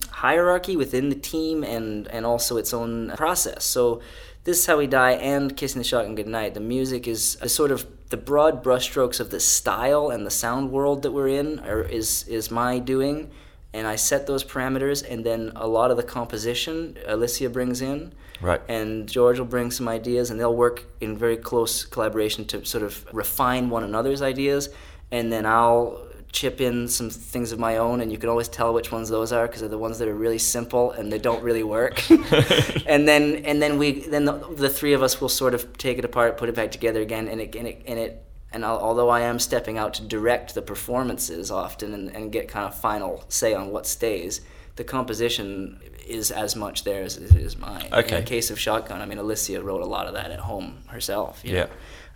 hierarchy 0.09 0.75
within 0.75 1.09
the 1.09 1.15
team 1.15 1.63
and 1.63 2.07
and 2.07 2.25
also 2.25 2.57
its 2.57 2.73
own 2.73 3.11
process. 3.15 3.63
So 3.63 4.01
this 4.43 4.59
is 4.59 4.65
how 4.65 4.77
we 4.77 4.87
die 4.87 5.11
and 5.11 5.55
kissing 5.55 5.79
the 5.79 5.87
shotgun 5.87 6.15
goodnight. 6.15 6.53
The 6.53 6.59
music 6.59 7.07
is 7.07 7.37
a 7.41 7.49
sort 7.49 7.71
of 7.71 7.85
the 8.09 8.17
broad 8.17 8.63
brushstrokes 8.63 9.19
of 9.19 9.29
the 9.29 9.39
style 9.39 10.09
and 10.09 10.25
the 10.25 10.31
sound 10.31 10.71
world 10.71 11.03
that 11.03 11.11
we're 11.11 11.29
in 11.29 11.59
are, 11.59 11.81
is 11.81 12.27
is 12.27 12.51
my 12.51 12.79
doing. 12.79 13.29
And 13.73 13.87
I 13.87 13.95
set 13.95 14.27
those 14.27 14.43
parameters, 14.43 15.01
and 15.09 15.25
then 15.25 15.53
a 15.55 15.65
lot 15.65 15.91
of 15.91 15.97
the 15.97 16.03
composition 16.03 16.97
Alicia 17.07 17.49
brings 17.49 17.81
in 17.81 18.11
Right. 18.41 18.59
and 18.67 19.07
George 19.07 19.37
will 19.39 19.45
bring 19.45 19.71
some 19.71 19.87
ideas, 19.87 20.29
and 20.29 20.39
they'll 20.39 20.55
work 20.55 20.83
in 20.99 21.15
very 21.15 21.37
close 21.37 21.85
collaboration 21.85 22.43
to 22.45 22.65
sort 22.65 22.83
of 22.83 23.05
refine 23.13 23.69
one 23.69 23.83
another's 23.83 24.21
ideas, 24.21 24.69
and 25.11 25.31
then 25.31 25.45
I'll 25.45 26.01
chip 26.31 26.61
in 26.61 26.87
some 26.87 27.09
things 27.09 27.51
of 27.51 27.59
my 27.59 27.77
own, 27.77 28.01
and 28.01 28.11
you 28.11 28.17
can 28.17 28.29
always 28.29 28.47
tell 28.47 28.73
which 28.73 28.91
ones 28.91 29.09
those 29.09 29.31
are 29.31 29.47
because 29.47 29.61
they're 29.61 29.69
the 29.69 29.77
ones 29.77 29.99
that 29.99 30.07
are 30.07 30.15
really 30.15 30.37
simple 30.37 30.91
and 30.91 31.11
they 31.11 31.19
don't 31.19 31.43
really 31.43 31.63
work. 31.63 32.09
and 32.85 33.07
then 33.07 33.43
and 33.45 33.61
then 33.61 33.77
we 33.77 34.01
then 34.01 34.25
the, 34.25 34.33
the 34.55 34.69
three 34.69 34.93
of 34.93 35.03
us 35.03 35.19
will 35.19 35.29
sort 35.29 35.53
of 35.53 35.77
take 35.77 35.97
it 35.97 36.05
apart, 36.05 36.37
put 36.37 36.49
it 36.49 36.55
back 36.55 36.71
together 36.71 37.01
again, 37.01 37.27
and 37.27 37.41
it 37.41 37.55
and 37.55 37.67
it 37.67 37.81
and 37.85 37.99
it. 37.99 38.23
And 38.53 38.65
al- 38.65 38.79
although 38.79 39.07
I 39.07 39.21
am 39.21 39.39
stepping 39.39 39.77
out 39.77 39.93
to 39.95 40.03
direct 40.03 40.55
the 40.55 40.61
performances 40.61 41.51
often 41.51 41.93
and, 41.93 42.13
and 42.13 42.31
get 42.33 42.49
kind 42.49 42.65
of 42.65 42.77
final 42.77 43.23
say 43.29 43.53
on 43.53 43.71
what 43.71 43.87
stays, 43.87 44.41
the 44.75 44.83
composition 44.83 45.79
is 46.05 46.31
as 46.31 46.55
much 46.55 46.83
theirs 46.83 47.17
as 47.17 47.31
it 47.31 47.37
is 47.37 47.57
mine. 47.57 47.87
Okay. 47.93 48.17
In 48.17 48.23
the 48.23 48.27
case 48.27 48.51
of 48.51 48.59
Shotgun, 48.59 49.01
I 49.01 49.05
mean, 49.05 49.19
Alicia 49.19 49.61
wrote 49.61 49.81
a 49.81 49.85
lot 49.85 50.07
of 50.07 50.13
that 50.15 50.31
at 50.31 50.39
home 50.39 50.79
herself. 50.87 51.41
you 51.45 51.53
know. 51.53 51.59
Yeah. 51.59 51.67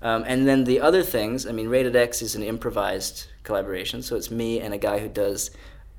Um, 0.01 0.24
and 0.27 0.45
then 0.45 0.65
the 0.65 0.81
other 0.81 1.03
things, 1.03 1.48
I 1.48 1.53
mean, 1.53 1.69
Rated 1.69 1.95
X 1.95 2.22
is 2.22 2.36
an 2.36 2.43
improvised 2.43 3.27
collaboration, 3.46 4.02
so 4.02 4.16
it's 4.18 4.30
me 4.30 4.60
and 4.60 4.74
a 4.74 4.78
guy 4.78 5.00
who 5.00 5.08
does 5.08 5.52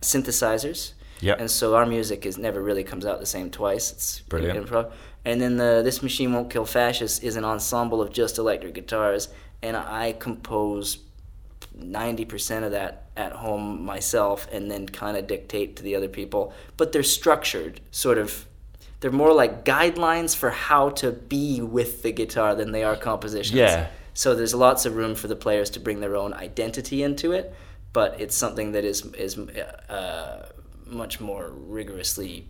synthesizers. 0.03 0.93
Yep. 1.21 1.41
And 1.41 1.51
so 1.51 1.75
our 1.75 1.87
music 1.87 2.27
is 2.27 2.37
never 2.37 2.61
really 2.63 2.85
comes 2.85 3.07
out 3.07 3.21
the 3.21 3.27
same 3.27 3.51
twice. 3.51 3.91
It's 3.93 4.21
Brilliant. 4.21 4.67
Improv. 4.67 4.93
And 5.25 5.41
then 5.41 5.57
the 5.57 5.81
This 5.83 6.03
Machine 6.03 6.35
Won't 6.35 6.51
Kill 6.51 6.67
Fascists 6.67 7.21
is 7.21 7.37
an 7.37 7.45
ensemble 7.45 8.03
of 8.03 8.13
just 8.13 8.37
electric 8.37 8.75
guitars 8.75 9.29
and 9.63 9.77
I 9.77 10.13
compose 10.13 10.99
ninety 11.75 12.25
percent 12.25 12.65
of 12.65 12.73
that 12.73 13.07
at 13.17 13.33
home 13.33 13.85
myself, 13.85 14.47
and 14.53 14.71
then 14.71 14.87
kind 14.87 15.17
of 15.17 15.27
dictate 15.27 15.77
to 15.77 15.83
the 15.83 15.95
other 15.97 16.09
people. 16.09 16.53
But 16.77 16.93
they're 16.93 17.03
structured, 17.03 17.81
sort 17.91 18.19
of. 18.19 18.47
They're 19.01 19.11
more 19.11 19.33
like 19.33 19.65
guidelines 19.65 20.35
for 20.35 20.51
how 20.51 20.91
to 20.91 21.13
be 21.13 21.61
with 21.61 22.03
the 22.03 22.13
guitar 22.13 22.55
than 22.55 22.73
they 22.73 22.83
are 22.83 22.97
compositions. 22.97 23.57
Yeah. 23.57 23.89
So 24.17 24.35
there's 24.35 24.55
lots 24.55 24.87
of 24.87 24.97
room 24.97 25.15
for 25.15 25.29
the 25.29 25.37
players 25.37 25.69
to 25.71 25.81
bring 25.81 26.01
their 26.01 26.17
own 26.17 26.33
identity 26.33 27.03
into 27.03 27.33
it, 27.33 27.55
but 27.93 28.19
it's 28.19 28.35
something 28.35 28.73
that 28.73 28.83
is 28.83 29.05
is 29.15 29.37
uh, 29.39 30.47
much 30.87 31.21
more 31.21 31.51
rigorously, 31.51 32.47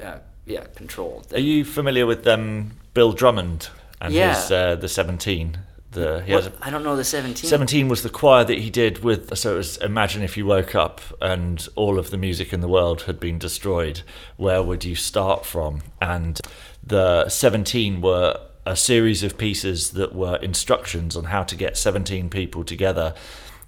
uh, 0.00 0.18
yeah, 0.44 0.64
controlled. 0.76 1.32
Are 1.34 1.40
you 1.40 1.64
familiar 1.64 2.06
with 2.06 2.24
um, 2.28 2.70
Bill 2.94 3.12
Drummond 3.12 3.68
and 4.00 4.14
Yeah. 4.14 4.34
his 4.40 4.50
uh, 4.52 4.76
the 4.76 4.88
Seventeen? 4.88 5.58
The 5.90 6.22
he 6.24 6.32
What- 6.34 6.44
has 6.44 6.52
a, 6.52 6.66
I 6.66 6.70
don't 6.70 6.84
know 6.84 6.94
the 6.94 7.02
17. 7.04 7.48
17 7.48 7.88
was 7.88 8.02
the 8.02 8.08
choir 8.10 8.44
that 8.44 8.58
he 8.58 8.70
did 8.70 9.02
with 9.02 9.36
so 9.36 9.54
it 9.54 9.56
was 9.56 9.76
imagine 9.78 10.22
if 10.22 10.36
you 10.36 10.46
woke 10.46 10.74
up 10.76 11.00
and 11.20 11.66
all 11.74 11.98
of 11.98 12.10
the 12.10 12.16
music 12.18 12.52
in 12.52 12.60
the 12.60 12.68
world 12.68 13.02
had 13.02 13.18
been 13.18 13.38
destroyed 13.38 14.02
where 14.36 14.62
would 14.62 14.84
you 14.84 14.94
start 14.94 15.46
from 15.46 15.80
and 16.00 16.38
the 16.86 17.28
17 17.28 18.02
were 18.02 18.38
a 18.66 18.76
series 18.76 19.22
of 19.22 19.38
pieces 19.38 19.92
that 19.92 20.14
were 20.14 20.36
instructions 20.36 21.16
on 21.16 21.24
how 21.24 21.44
to 21.44 21.56
get 21.56 21.76
17 21.76 22.28
people 22.28 22.64
together 22.64 23.14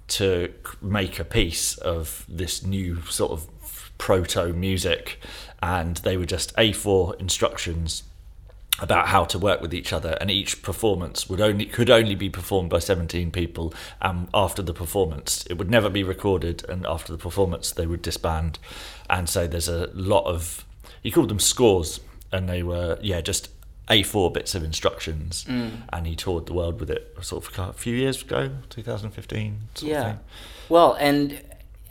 to 0.09 0.53
make 0.81 1.19
a 1.19 1.23
piece 1.23 1.77
of 1.77 2.25
this 2.27 2.65
new 2.65 3.01
sort 3.03 3.31
of 3.31 3.91
proto 3.97 4.53
music. 4.53 5.19
And 5.61 5.97
they 5.97 6.17
were 6.17 6.25
just 6.25 6.55
A4 6.55 7.19
instructions 7.19 8.03
about 8.79 9.07
how 9.07 9.25
to 9.25 9.37
work 9.37 9.61
with 9.61 9.73
each 9.73 9.93
other. 9.93 10.17
And 10.19 10.29
each 10.29 10.61
performance 10.61 11.29
would 11.29 11.41
only 11.41 11.65
could 11.65 11.89
only 11.89 12.15
be 12.15 12.29
performed 12.29 12.69
by 12.69 12.79
17 12.79 13.31
people. 13.31 13.73
And 14.01 14.27
after 14.33 14.61
the 14.61 14.73
performance 14.73 15.45
it 15.49 15.57
would 15.57 15.69
never 15.69 15.89
be 15.89 16.03
recorded. 16.03 16.67
And 16.67 16.85
after 16.85 17.11
the 17.11 17.17
performance 17.17 17.71
they 17.71 17.85
would 17.85 18.01
disband. 18.01 18.59
And 19.09 19.29
so 19.29 19.47
there's 19.47 19.69
a 19.69 19.89
lot 19.93 20.25
of 20.25 20.65
he 21.01 21.11
called 21.11 21.29
them 21.29 21.39
scores. 21.39 21.99
And 22.31 22.49
they 22.49 22.63
were 22.63 22.97
yeah 23.01 23.21
just 23.21 23.49
A4 23.89 24.33
bits 24.33 24.55
of 24.55 24.63
instructions 24.63 25.45
mm. 25.45 25.71
and 25.91 26.05
he 26.05 26.15
toured 26.15 26.45
the 26.45 26.53
world 26.53 26.79
with 26.79 26.89
it 26.89 27.15
sort 27.21 27.45
of 27.45 27.69
a 27.69 27.73
few 27.73 27.95
years 27.95 28.21
ago 28.21 28.51
2015 28.69 29.59
sort 29.73 29.83
of 29.83 29.89
yeah. 29.89 30.03
thing. 30.03 30.19
Well, 30.69 30.95
and 30.99 31.41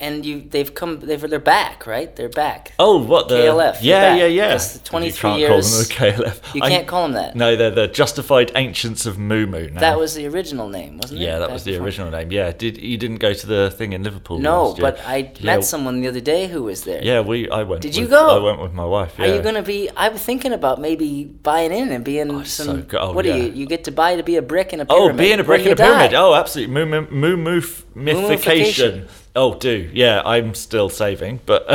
and 0.00 0.24
you 0.24 0.40
they've 0.48 0.72
come 0.74 1.00
they've 1.00 1.20
they're 1.20 1.38
back, 1.40 1.86
right? 1.86 2.14
They're 2.14 2.28
back. 2.28 2.72
Oh, 2.78 3.02
what 3.02 3.28
the 3.28 3.34
KLF, 3.36 3.78
Yeah, 3.82 4.14
yeah, 4.14 4.26
yeah. 4.26 4.48
That's 4.48 4.74
the 4.74 4.78
23 4.80 5.10
you 5.10 5.12
can't 5.36 5.38
years- 5.40 5.88
call 5.88 6.06
them 6.06 6.16
the 6.16 6.22
KLF. 6.24 6.54
You 6.54 6.62
I- 6.62 6.68
can't 6.70 6.86
call 6.86 7.02
them 7.02 7.12
that. 7.14 7.34
No, 7.34 7.56
they're 7.56 7.70
the 7.72 7.88
Justified 7.88 8.52
Ancients 8.54 9.06
of 9.06 9.18
Mu 9.18 9.46
Mu. 9.46 9.70
Now. 9.70 9.80
That 9.80 9.98
was 9.98 10.14
the 10.14 10.26
original 10.28 10.68
name, 10.68 10.98
wasn't 10.98 11.20
it? 11.20 11.24
Yeah, 11.24 11.38
that 11.40 11.46
Back 11.48 11.54
was 11.54 11.64
the 11.64 11.72
before? 11.72 11.86
original 11.86 12.10
name. 12.12 12.30
Yeah, 12.30 12.52
did 12.52 12.78
you 12.78 12.96
didn't 12.96 13.16
go 13.18 13.32
to 13.32 13.46
the 13.46 13.70
thing 13.70 13.92
in 13.92 14.04
Liverpool? 14.04 14.38
No, 14.38 14.66
last 14.68 14.78
year? 14.78 14.90
but 14.92 15.00
I 15.06 15.16
Yeah, 15.40 15.56
met 15.56 15.64
someone 15.64 16.00
the 16.00 16.08
other 16.08 16.20
day 16.20 16.46
who 16.46 16.62
was 16.62 16.84
there. 16.84 17.02
Yeah, 17.02 17.20
we. 17.20 17.50
I 17.50 17.64
went. 17.64 17.82
Did 17.82 17.96
you 17.96 18.06
go? 18.06 18.38
I 18.40 18.44
went 18.44 18.60
with 18.62 18.72
my 18.72 18.84
wife. 18.84 19.18
Are 19.18 19.26
you 19.26 19.42
gonna 19.42 19.62
be? 19.62 19.90
I 19.96 20.08
was 20.10 20.22
thinking 20.22 20.52
about 20.52 20.80
maybe 20.80 21.24
buying 21.24 21.72
in 21.72 21.90
and 21.90 22.04
being 22.04 22.30
Oh, 22.30 22.44
some. 22.44 22.66
so 22.66 22.76
good. 22.82 23.00
Oh, 23.00 23.12
what 23.12 23.24
do 23.24 23.34
you? 23.36 23.50
You 23.50 23.66
get 23.66 23.82
to 23.84 23.90
buy 23.90 24.14
to 24.16 24.22
be 24.22 24.36
a 24.36 24.42
brick 24.42 24.72
in 24.72 24.78
a 24.80 24.84
oh, 24.88 24.94
pyramid 25.08 25.14
Oh, 25.14 25.18
being 25.18 25.40
a 25.40 25.44
brick 25.44 25.66
in 25.66 25.72
a 25.72 25.76
pyramid. 25.76 26.12
die. 26.12 26.16
Oh, 26.22 26.34
absolutely. 26.34 26.72
Moo 26.74 27.36
moo 27.36 27.60
mythification. 27.96 29.08
Oh, 29.38 29.54
do 29.54 29.88
yeah. 29.92 30.20
I'm 30.24 30.54
still 30.54 30.88
saving, 30.88 31.40
but 31.46 31.64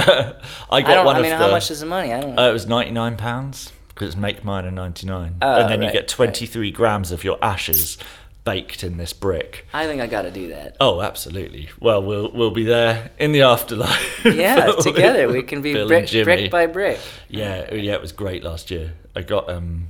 I 0.69 0.81
got 0.81 0.89
I 0.91 0.93
don't. 0.95 1.05
one 1.05 1.15
I 1.15 1.21
mean, 1.21 1.31
of 1.31 1.37
how 1.39 1.47
the. 1.47 1.53
much 1.53 1.71
is 1.71 1.79
the 1.79 1.85
money? 1.85 2.13
I 2.13 2.19
don't. 2.21 2.37
Uh, 2.37 2.49
it 2.49 2.53
was 2.53 2.67
ninety 2.67 2.91
nine 2.91 3.15
pounds 3.17 3.71
because 3.89 4.09
it's 4.09 4.17
make 4.17 4.43
mine 4.43 4.65
and 4.65 4.75
ninety 4.75 5.07
nine, 5.07 5.35
Oh, 5.41 5.61
and 5.61 5.69
then 5.69 5.79
you 5.81 5.87
right, 5.87 5.93
get 5.93 6.07
twenty 6.07 6.45
three 6.45 6.71
grams 6.71 7.11
of 7.11 7.23
your 7.23 7.37
ashes 7.41 7.97
baked 8.43 8.83
in 8.83 8.97
this 8.97 9.13
brick. 9.13 9.65
I 9.73 9.85
think 9.87 10.01
I 10.01 10.07
got 10.07 10.23
to 10.23 10.31
do 10.31 10.49
that. 10.49 10.75
Oh, 10.81 11.01
absolutely. 11.01 11.69
Well, 11.79 12.03
we'll 12.03 12.29
we'll 12.33 12.51
be 12.51 12.65
there 12.65 13.11
in 13.17 13.31
the 13.31 13.43
afterlife. 13.43 14.25
Yeah, 14.25 14.67
With 14.67 14.79
together 14.79 15.29
we 15.29 15.43
can 15.51 15.61
be 15.61 15.71
Bill 15.73 15.81
and 15.83 15.87
brick, 15.89 16.07
Jimmy. 16.07 16.23
brick 16.25 16.51
by 16.51 16.65
brick. 16.65 16.99
Yeah, 17.29 17.67
oh, 17.71 17.75
yeah, 17.75 17.93
it 17.93 18.01
was 18.01 18.11
great 18.11 18.43
last 18.43 18.71
year. 18.71 18.93
I 19.15 19.21
got 19.21 19.49
um 19.49 19.87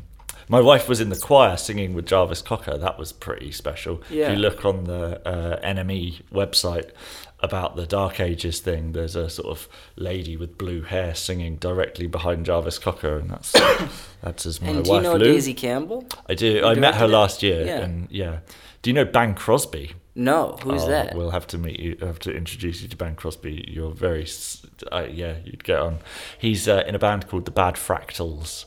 my 0.49 0.59
wife 0.61 0.89
was 0.89 0.99
in 0.99 1.09
the 1.09 1.15
choir 1.15 1.55
singing 1.57 1.93
with 1.93 2.05
Jarvis 2.05 2.41
Cocker. 2.41 2.77
That 2.77 2.99
was 2.99 3.11
pretty 3.13 3.51
special. 3.51 4.03
Yeah. 4.09 4.25
If 4.29 4.37
you 4.37 4.41
look 4.43 4.65
on 4.65 4.83
the 4.83 5.25
uh, 5.27 5.59
NME 5.65 6.21
website 6.33 6.91
about 7.43 7.75
the 7.75 7.85
Dark 7.85 8.19
Ages 8.19 8.59
thing, 8.61 8.93
there's 8.93 9.15
a 9.15 9.29
sort 9.29 9.49
of 9.49 9.67
lady 9.95 10.35
with 10.37 10.57
blue 10.57 10.81
hair 10.81 11.13
singing 11.13 11.57
directly 11.57 12.07
behind 12.07 12.45
Jarvis 12.47 12.79
Cocker, 12.79 13.17
and 13.19 13.29
that's 13.29 13.51
that's 14.23 14.45
as 14.47 14.61
my 14.61 14.69
And 14.69 14.77
wife 14.77 14.85
do 14.87 14.93
you 14.95 15.01
know 15.01 15.15
Lou. 15.17 15.25
Daisy 15.33 15.53
Campbell? 15.53 16.07
I 16.27 16.33
do. 16.33 16.65
I 16.65 16.73
met 16.73 16.95
her 16.95 17.07
last 17.07 17.43
year, 17.43 17.65
Yeah. 17.65 17.79
and 17.81 18.07
yeah. 18.09 18.39
Do 18.81 18.89
you 18.89 18.93
know 18.95 19.05
Bang 19.05 19.35
Crosby? 19.35 19.91
No, 20.15 20.57
who's 20.63 20.83
Oh, 20.83 20.87
that? 20.89 21.15
We'll 21.15 21.31
have 21.31 21.47
to 21.47 21.57
meet 21.57 21.79
you. 21.79 21.97
Have 22.01 22.19
to 22.19 22.31
introduce 22.31 22.81
you 22.81 22.87
to 22.87 22.95
Ben 22.95 23.15
Crosby. 23.15 23.65
You're 23.67 23.91
very, 23.91 24.27
uh, 24.91 25.07
yeah, 25.09 25.37
you'd 25.43 25.63
get 25.63 25.79
on. 25.79 25.99
He's 26.37 26.67
uh, 26.67 26.83
in 26.87 26.93
a 26.95 26.99
band 26.99 27.27
called 27.27 27.45
the 27.45 27.51
Bad 27.51 27.75
Fractals, 27.75 28.65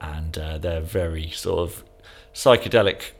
and 0.00 0.38
uh, 0.38 0.58
they're 0.58 0.80
very 0.80 1.30
sort 1.30 1.58
of 1.60 1.84
psychedelic, 2.32 3.10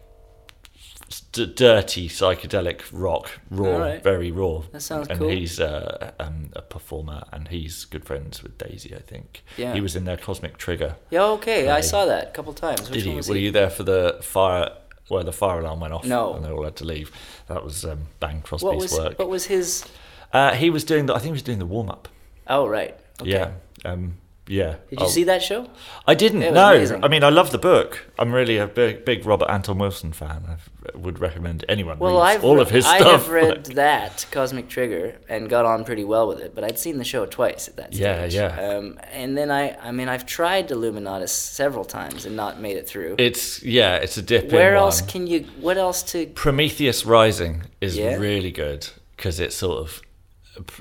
d- 1.34 1.52
dirty 1.54 2.08
psychedelic 2.08 2.80
rock, 2.92 3.30
raw, 3.50 3.68
Alright. 3.68 4.02
very 4.02 4.30
raw. 4.30 4.62
That 4.72 4.80
sounds 4.80 5.08
and 5.08 5.18
cool. 5.18 5.28
he's 5.28 5.60
uh, 5.60 6.12
um, 6.18 6.48
a 6.54 6.62
performer, 6.62 7.24
and 7.32 7.48
he's 7.48 7.84
good 7.84 8.04
friends 8.06 8.42
with 8.42 8.56
Daisy. 8.56 8.94
I 8.96 9.00
think. 9.00 9.44
Yeah. 9.58 9.74
He 9.74 9.82
was 9.82 9.94
in 9.94 10.04
their 10.06 10.16
Cosmic 10.16 10.56
Trigger. 10.56 10.96
Yeah, 11.10 11.24
okay. 11.36 11.68
I 11.68 11.80
saw 11.82 12.06
that 12.06 12.28
a 12.28 12.30
couple 12.30 12.54
times. 12.54 12.88
Which 12.90 13.04
Did 13.04 13.06
you? 13.06 13.16
Were 13.28 13.34
he? 13.36 13.44
you 13.44 13.50
there 13.50 13.68
for 13.70 13.82
the 13.82 14.18
fire? 14.22 14.70
Where 15.08 15.22
the 15.22 15.32
fire 15.32 15.60
alarm 15.60 15.80
went 15.80 15.92
off, 15.92 16.06
No. 16.06 16.32
and 16.32 16.42
they 16.42 16.50
all 16.50 16.64
had 16.64 16.76
to 16.76 16.84
leave. 16.86 17.12
That 17.48 17.62
was 17.62 17.84
um, 17.84 18.06
Bang 18.20 18.40
Crosby's 18.40 18.64
What 18.64 18.76
was 18.78 18.92
work. 18.94 19.18
what 19.18 19.28
was 19.28 19.44
his? 19.44 19.84
Uh, 20.32 20.54
he 20.54 20.70
was 20.70 20.82
doing 20.82 21.04
the. 21.04 21.12
I 21.14 21.18
think 21.18 21.26
he 21.26 21.32
was 21.32 21.42
doing 21.42 21.58
the 21.58 21.66
warm 21.66 21.90
up. 21.90 22.08
Oh 22.46 22.66
right. 22.66 22.98
Okay. 23.20 23.30
Yeah. 23.30 23.50
Um, 23.84 24.16
yeah. 24.46 24.76
Did 24.90 25.00
you 25.00 25.06
Oh, 25.06 25.08
see 25.08 25.24
that 25.24 25.42
show? 25.42 25.68
I 26.06 26.14
didn't. 26.14 26.40
No. 26.40 26.74
amazing. 26.74 27.02
I 27.02 27.08
mean, 27.08 27.24
I 27.24 27.30
love 27.30 27.50
the 27.50 27.58
book. 27.58 28.06
I'm 28.18 28.32
really 28.34 28.58
a 28.58 28.66
big, 28.66 29.04
big 29.04 29.24
Robert 29.24 29.48
Anton 29.50 29.78
Wilson 29.78 30.12
fan. 30.12 30.44
I 30.48 30.96
would 30.98 31.18
recommend 31.18 31.64
anyone 31.68 31.98
Well, 31.98 32.16
reads 32.22 32.36
I've 32.36 32.44
all 32.44 32.56
re- 32.56 32.62
of 32.62 32.70
his 32.70 32.84
I 32.84 32.98
stuff. 32.98 33.08
I 33.08 33.12
have 33.12 33.28
read 33.30 33.48
like- 33.48 33.64
that 33.76 34.26
Cosmic 34.30 34.68
Trigger 34.68 35.16
and 35.30 35.48
got 35.48 35.64
on 35.64 35.84
pretty 35.84 36.04
well 36.04 36.28
with 36.28 36.40
it, 36.40 36.54
but 36.54 36.62
I'd 36.62 36.78
seen 36.78 36.98
the 36.98 37.04
show 37.04 37.24
twice 37.26 37.68
at 37.68 37.76
that 37.76 37.94
Yeah, 37.94 38.18
stage. 38.28 38.34
yeah. 38.34 38.60
Um, 38.68 38.98
and 39.12 39.36
then 39.36 39.50
I, 39.50 39.76
I 39.78 39.92
mean, 39.92 40.08
I've 40.10 40.26
tried 40.26 40.68
Illuminatus 40.68 41.30
several 41.30 41.84
times 41.86 42.26
and 42.26 42.36
not 42.36 42.60
made 42.60 42.76
it 42.76 42.86
through. 42.88 43.14
it's 43.18 43.62
yeah, 43.62 43.96
it's 43.96 44.16
a 44.18 44.22
dip. 44.22 44.52
Where 44.52 44.74
else 44.76 45.00
one. 45.00 45.10
can 45.10 45.26
you? 45.26 45.46
What 45.60 45.78
else 45.78 46.02
to? 46.12 46.26
Prometheus 46.26 47.06
Rising 47.06 47.62
is 47.80 47.96
Yeah? 47.96 48.16
really 48.16 48.50
good 48.50 48.88
because 49.16 49.40
it 49.40 49.52
sort 49.52 49.78
of 49.78 50.02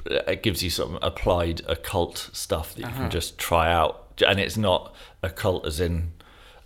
it 0.06 0.44
gives 0.44 0.62
you 0.64 0.70
some 0.70 0.98
applied 1.02 1.62
occult 1.68 2.30
stuff 2.34 2.74
that 2.76 2.82
you 2.82 2.86
Uh-huh. 2.88 3.02
can 3.04 3.10
just 3.12 3.38
try 3.38 3.72
out, 3.72 4.22
and 4.26 4.40
it's 4.40 4.58
not 4.58 4.96
occult 5.22 5.66
as 5.66 5.80
in 5.80 6.12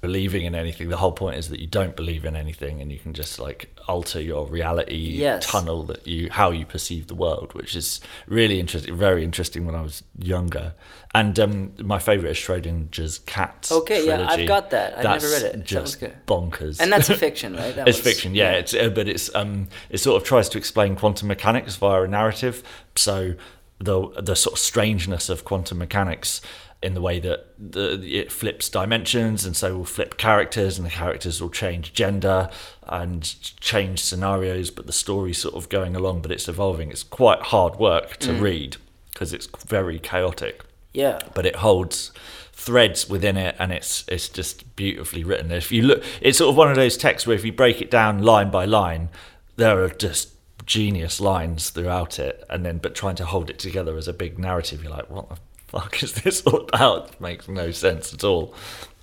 believing 0.07 0.43
in 0.45 0.55
anything. 0.55 0.87
The 0.89 0.97
whole 1.03 1.11
point 1.23 1.35
is 1.37 1.49
that 1.49 1.59
you 1.59 1.67
don't 1.67 1.95
believe 2.01 2.23
in 2.29 2.35
anything, 2.35 2.81
and 2.81 2.91
you 2.93 2.99
can 2.99 3.13
just 3.13 3.39
like 3.47 3.59
alter 3.87 4.21
your 4.21 4.43
reality 4.47 4.95
Yes. 5.25 5.45
tunnel 5.45 5.83
that 5.91 6.07
you 6.07 6.29
how 6.39 6.49
you 6.51 6.65
perceive 6.65 7.03
the 7.07 7.15
world, 7.25 7.49
which 7.53 7.75
is 7.75 7.99
really 8.27 8.59
interesting. 8.59 8.95
Very 8.95 9.23
interesting 9.23 9.65
when 9.67 9.75
I 9.75 9.81
was 9.81 10.03
younger. 10.35 10.73
And 11.13 11.39
um, 11.39 11.73
my 11.93 11.99
favorite 11.99 12.31
is 12.31 12.37
Schrodinger's 12.37 13.19
Cats. 13.19 13.71
Okay, 13.71 14.05
yeah, 14.07 14.27
I've 14.29 14.47
got 14.47 14.69
that. 14.71 14.97
I've 14.97 15.03
never 15.15 15.29
read 15.35 15.43
it. 15.43 15.63
Just 15.65 15.99
bonkers. 16.27 16.79
And 16.81 16.91
that's 16.93 17.09
a 17.09 17.15
fiction, 17.17 17.55
right? 17.55 17.75
That 17.75 17.87
it's 17.89 17.97
was- 17.97 18.07
fiction, 18.13 18.35
yeah. 18.35 18.51
It's 18.61 18.73
uh, 18.73 18.89
but 18.89 19.07
it's 19.07 19.33
um 19.35 19.67
it 19.89 19.97
sort 19.99 20.21
of 20.21 20.27
tries 20.27 20.47
to 20.49 20.57
explain 20.57 20.95
quantum 20.95 21.27
mechanics 21.27 21.75
via 21.75 22.03
a 22.03 22.07
narrative. 22.07 22.55
So 22.95 23.33
the 23.79 23.97
the 24.29 24.35
sort 24.35 24.53
of 24.53 24.59
strangeness 24.59 25.29
of 25.29 25.43
quantum 25.45 25.77
mechanics 25.77 26.41
in 26.83 26.93
the 26.93 27.01
way 27.01 27.19
that 27.19 27.47
the 27.57 27.99
it 28.03 28.31
flips 28.31 28.69
dimensions 28.69 29.45
and 29.45 29.55
so 29.55 29.77
will 29.77 29.85
flip 29.85 30.17
characters 30.17 30.77
and 30.77 30.85
the 30.85 30.91
characters 30.91 31.41
will 31.41 31.49
change 31.49 31.91
gender 31.93 32.49
and 32.83 33.23
change 33.59 34.03
scenarios 34.03 34.69
but 34.69 34.85
the 34.85 34.93
story's 34.93 35.39
sort 35.39 35.55
of 35.55 35.69
going 35.69 35.95
along 35.95 36.21
but 36.21 36.31
it's 36.31 36.47
evolving. 36.47 36.91
It's 36.91 37.03
quite 37.03 37.41
hard 37.41 37.77
work 37.77 38.17
to 38.17 38.29
mm. 38.29 38.41
read 38.41 38.77
because 39.11 39.33
it's 39.33 39.47
very 39.65 39.99
chaotic. 39.99 40.63
Yeah. 40.93 41.19
but 41.35 41.45
it 41.45 41.57
holds 41.57 42.11
threads 42.53 43.07
within 43.07 43.37
it 43.37 43.55
and 43.59 43.71
it's 43.71 44.03
it's 44.07 44.29
just 44.29 44.75
beautifully 44.75 45.23
written. 45.23 45.51
If 45.51 45.71
you 45.71 45.81
look 45.81 46.03
it's 46.21 46.37
sort 46.37 46.51
of 46.51 46.57
one 46.57 46.69
of 46.69 46.75
those 46.75 46.95
texts 46.97 47.25
where 47.25 47.35
if 47.35 47.43
you 47.43 47.51
break 47.51 47.81
it 47.81 47.89
down 47.89 48.21
line 48.21 48.51
by 48.51 48.65
line 48.65 49.09
there 49.55 49.83
are 49.83 49.89
just 49.89 50.33
genius 50.65 51.19
lines 51.19 51.69
throughout 51.69 52.19
it 52.19 52.43
and 52.49 52.65
then 52.65 52.77
but 52.77 52.93
trying 52.93 53.15
to 53.15 53.25
hold 53.25 53.49
it 53.49 53.57
together 53.57 53.97
as 53.97 54.07
a 54.07 54.13
big 54.13 54.37
narrative 54.37 54.83
you're 54.83 54.91
like 54.91 55.09
what 55.09 55.29
the 55.29 55.37
fuck 55.67 56.01
is 56.03 56.13
this 56.13 56.41
all 56.41 56.67
about? 56.73 57.09
It 57.09 57.21
makes 57.21 57.47
no 57.47 57.71
sense 57.71 58.13
at 58.13 58.23
all. 58.23 58.53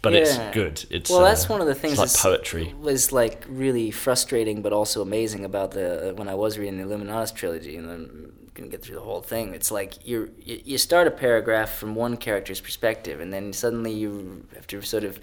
But 0.02 0.12
it's 0.14 0.36
good. 0.52 0.84
It's 0.90 1.08
well, 1.08 1.22
that's 1.22 1.46
uh, 1.46 1.48
one 1.48 1.60
of 1.62 1.66
the 1.66 1.74
things 1.74 1.96
like 1.96 2.12
poetry. 2.12 2.74
was 2.78 3.10
like 3.10 3.46
really 3.48 3.90
frustrating, 3.90 4.60
but 4.60 4.70
also 4.70 5.00
amazing 5.00 5.46
about 5.46 5.70
the 5.70 6.12
when 6.14 6.28
I 6.28 6.34
was 6.34 6.58
reading 6.58 6.76
the 6.76 6.84
Illuminatus 6.84 7.34
trilogy, 7.34 7.76
and 7.76 7.88
then 7.88 8.32
gonna 8.52 8.68
get 8.68 8.82
through 8.82 8.96
the 8.96 9.00
whole 9.00 9.22
thing. 9.22 9.54
It's 9.54 9.70
like 9.70 10.06
you 10.06 10.30
you 10.44 10.76
start 10.76 11.06
a 11.06 11.10
paragraph 11.10 11.70
from 11.70 11.94
one 11.94 12.18
character's 12.18 12.60
perspective, 12.60 13.20
and 13.20 13.32
then 13.32 13.54
suddenly 13.54 13.92
you 13.92 14.46
have 14.54 14.66
to 14.66 14.82
sort 14.82 15.04
of 15.04 15.18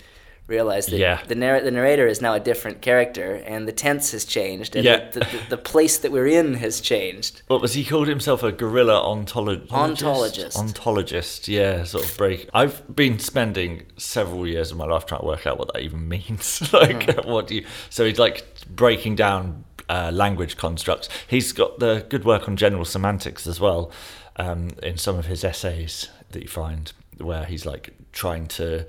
realize 0.48 0.88
that 0.88 0.98
Yeah. 0.98 1.22
the, 1.28 1.36
narr- 1.36 1.62
the 1.62 1.72
narrator 1.72 2.08
is 2.08 2.22
now 2.22 2.34
a 2.34 2.40
different 2.40 2.82
character 2.82 3.36
and 3.46 3.68
the 3.68 3.72
tense 3.72 4.12
has 4.12 4.26
changed 4.26 4.76
and 4.76 4.84
Yeah. 4.84 5.10
the, 5.12 5.20
the, 5.22 5.40
the 5.52 5.58
place 5.58 5.98
that 6.00 6.12
we're 6.12 6.28
in 6.28 6.56
has 6.56 6.82
changed. 6.82 7.42
What 7.48 7.62
was 7.62 7.74
he 7.74 7.86
called 7.86 8.08
himself? 8.08 8.44
A 8.44 8.52
guerrilla 8.52 9.02
ontologist. 9.02 9.68
Ontologist. 9.70 10.58
Ontologist. 10.58 11.48
Yeah, 11.48 11.84
sort 11.86 12.06
of 12.10 12.18
break. 12.18 12.50
I've 12.54 12.84
been 12.94 13.20
spending 13.20 13.84
several 13.98 14.46
years 14.48 14.72
of 14.72 14.78
my 14.78 14.86
life 14.86 15.06
trying 15.06 15.22
to 15.22 15.28
work 15.28 15.48
out 15.48 15.58
what 15.58 15.72
that 15.74 15.82
even 15.82 16.08
means. 16.10 16.74
like, 16.74 17.10
Hmm. 17.12 17.30
what 17.30 17.48
do 17.48 17.56
you? 17.56 17.66
So 17.90 18.06
he's 18.06 18.20
like 18.20 18.46
breaking 18.70 19.16
down 19.16 19.64
uh, 19.90 20.12
language 20.14 20.58
constructs. 20.58 21.08
He's 21.28 21.52
got 21.54 21.80
the 21.80 22.06
good 22.10 22.26
work 22.26 22.48
on 22.48 22.58
general 22.58 22.86
semantics 22.86 23.48
as 23.48 23.60
well. 23.60 23.92
Um, 24.38 24.70
in 24.82 24.98
some 24.98 25.18
of 25.18 25.26
his 25.26 25.44
essays 25.44 26.10
that 26.32 26.42
you 26.42 26.48
find, 26.48 26.92
where 27.18 27.44
he's 27.44 27.66
like 27.66 27.90
trying 28.12 28.48
to 28.48 28.86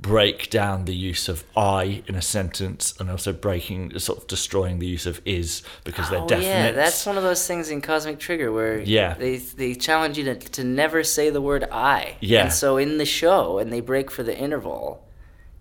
break 0.00 0.50
down 0.50 0.84
the 0.84 0.94
use 0.94 1.28
of 1.28 1.44
I 1.56 2.02
in 2.06 2.14
a 2.14 2.22
sentence, 2.22 2.94
and 2.98 3.10
also 3.10 3.32
breaking, 3.32 3.98
sort 3.98 4.18
of 4.18 4.26
destroying 4.26 4.78
the 4.78 4.86
use 4.86 5.06
of 5.06 5.20
is 5.24 5.62
because 5.84 6.10
they're 6.10 6.20
Oh 6.20 6.26
definite. 6.26 6.46
yeah, 6.48 6.72
that's 6.72 7.06
one 7.06 7.16
of 7.16 7.22
those 7.22 7.46
things 7.46 7.70
in 7.70 7.80
Cosmic 7.80 8.18
Trigger 8.18 8.52
where 8.52 8.80
Yeah. 8.80 9.14
they 9.14 9.36
they 9.38 9.74
challenge 9.74 10.18
you 10.18 10.24
to, 10.24 10.34
to 10.36 10.64
never 10.64 11.02
say 11.04 11.30
the 11.30 11.40
word 11.40 11.64
I. 11.70 12.16
Yeah. 12.20 12.44
And 12.44 12.52
so 12.52 12.76
in 12.76 12.98
the 12.98 13.04
show, 13.06 13.58
and 13.58 13.72
they 13.72 13.80
break 13.80 14.10
for 14.10 14.22
the 14.22 14.36
interval, 14.36 15.04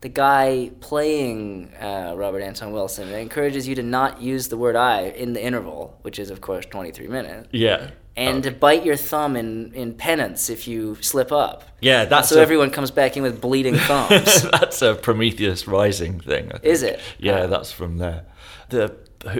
the 0.01 0.09
guy 0.09 0.71
playing 0.81 1.73
uh, 1.79 2.13
Robert 2.15 2.41
Anton 2.41 2.71
Wilson 2.71 3.09
encourages 3.13 3.67
you 3.67 3.75
to 3.75 3.83
not 3.83 4.21
use 4.21 4.49
the 4.49 4.57
word 4.57 4.75
I 4.75 5.01
in 5.03 5.33
the 5.33 5.43
interval, 5.43 5.97
which 6.01 6.19
is 6.19 6.29
of 6.29 6.41
course 6.41 6.65
23 6.65 7.07
minutes, 7.07 7.49
yeah. 7.51 7.91
And 8.17 8.43
to 8.43 8.51
bite 8.51 8.85
your 8.85 8.95
thumb 8.95 9.35
in, 9.35 9.73
in 9.73 9.93
penance 9.93 10.49
if 10.49 10.67
you 10.67 10.97
slip 11.01 11.31
up. 11.31 11.63
Yeah, 11.81 12.05
that's 12.05 12.29
so 12.29 12.39
a- 12.39 12.41
everyone 12.41 12.71
comes 12.71 12.91
back 12.91 13.17
in 13.17 13.23
with 13.23 13.41
bleeding 13.41 13.75
thumbs. 13.89 14.41
that's 14.51 14.81
a 14.81 14.95
Prometheus 14.95 15.67
Rising 15.67 16.19
thing. 16.19 16.51
Is 16.63 16.83
it? 16.83 16.99
Yeah, 17.19 17.43
Ah. 17.43 17.47
that's 17.47 17.71
from 17.71 17.97
there. 17.97 18.25
The 18.69 18.95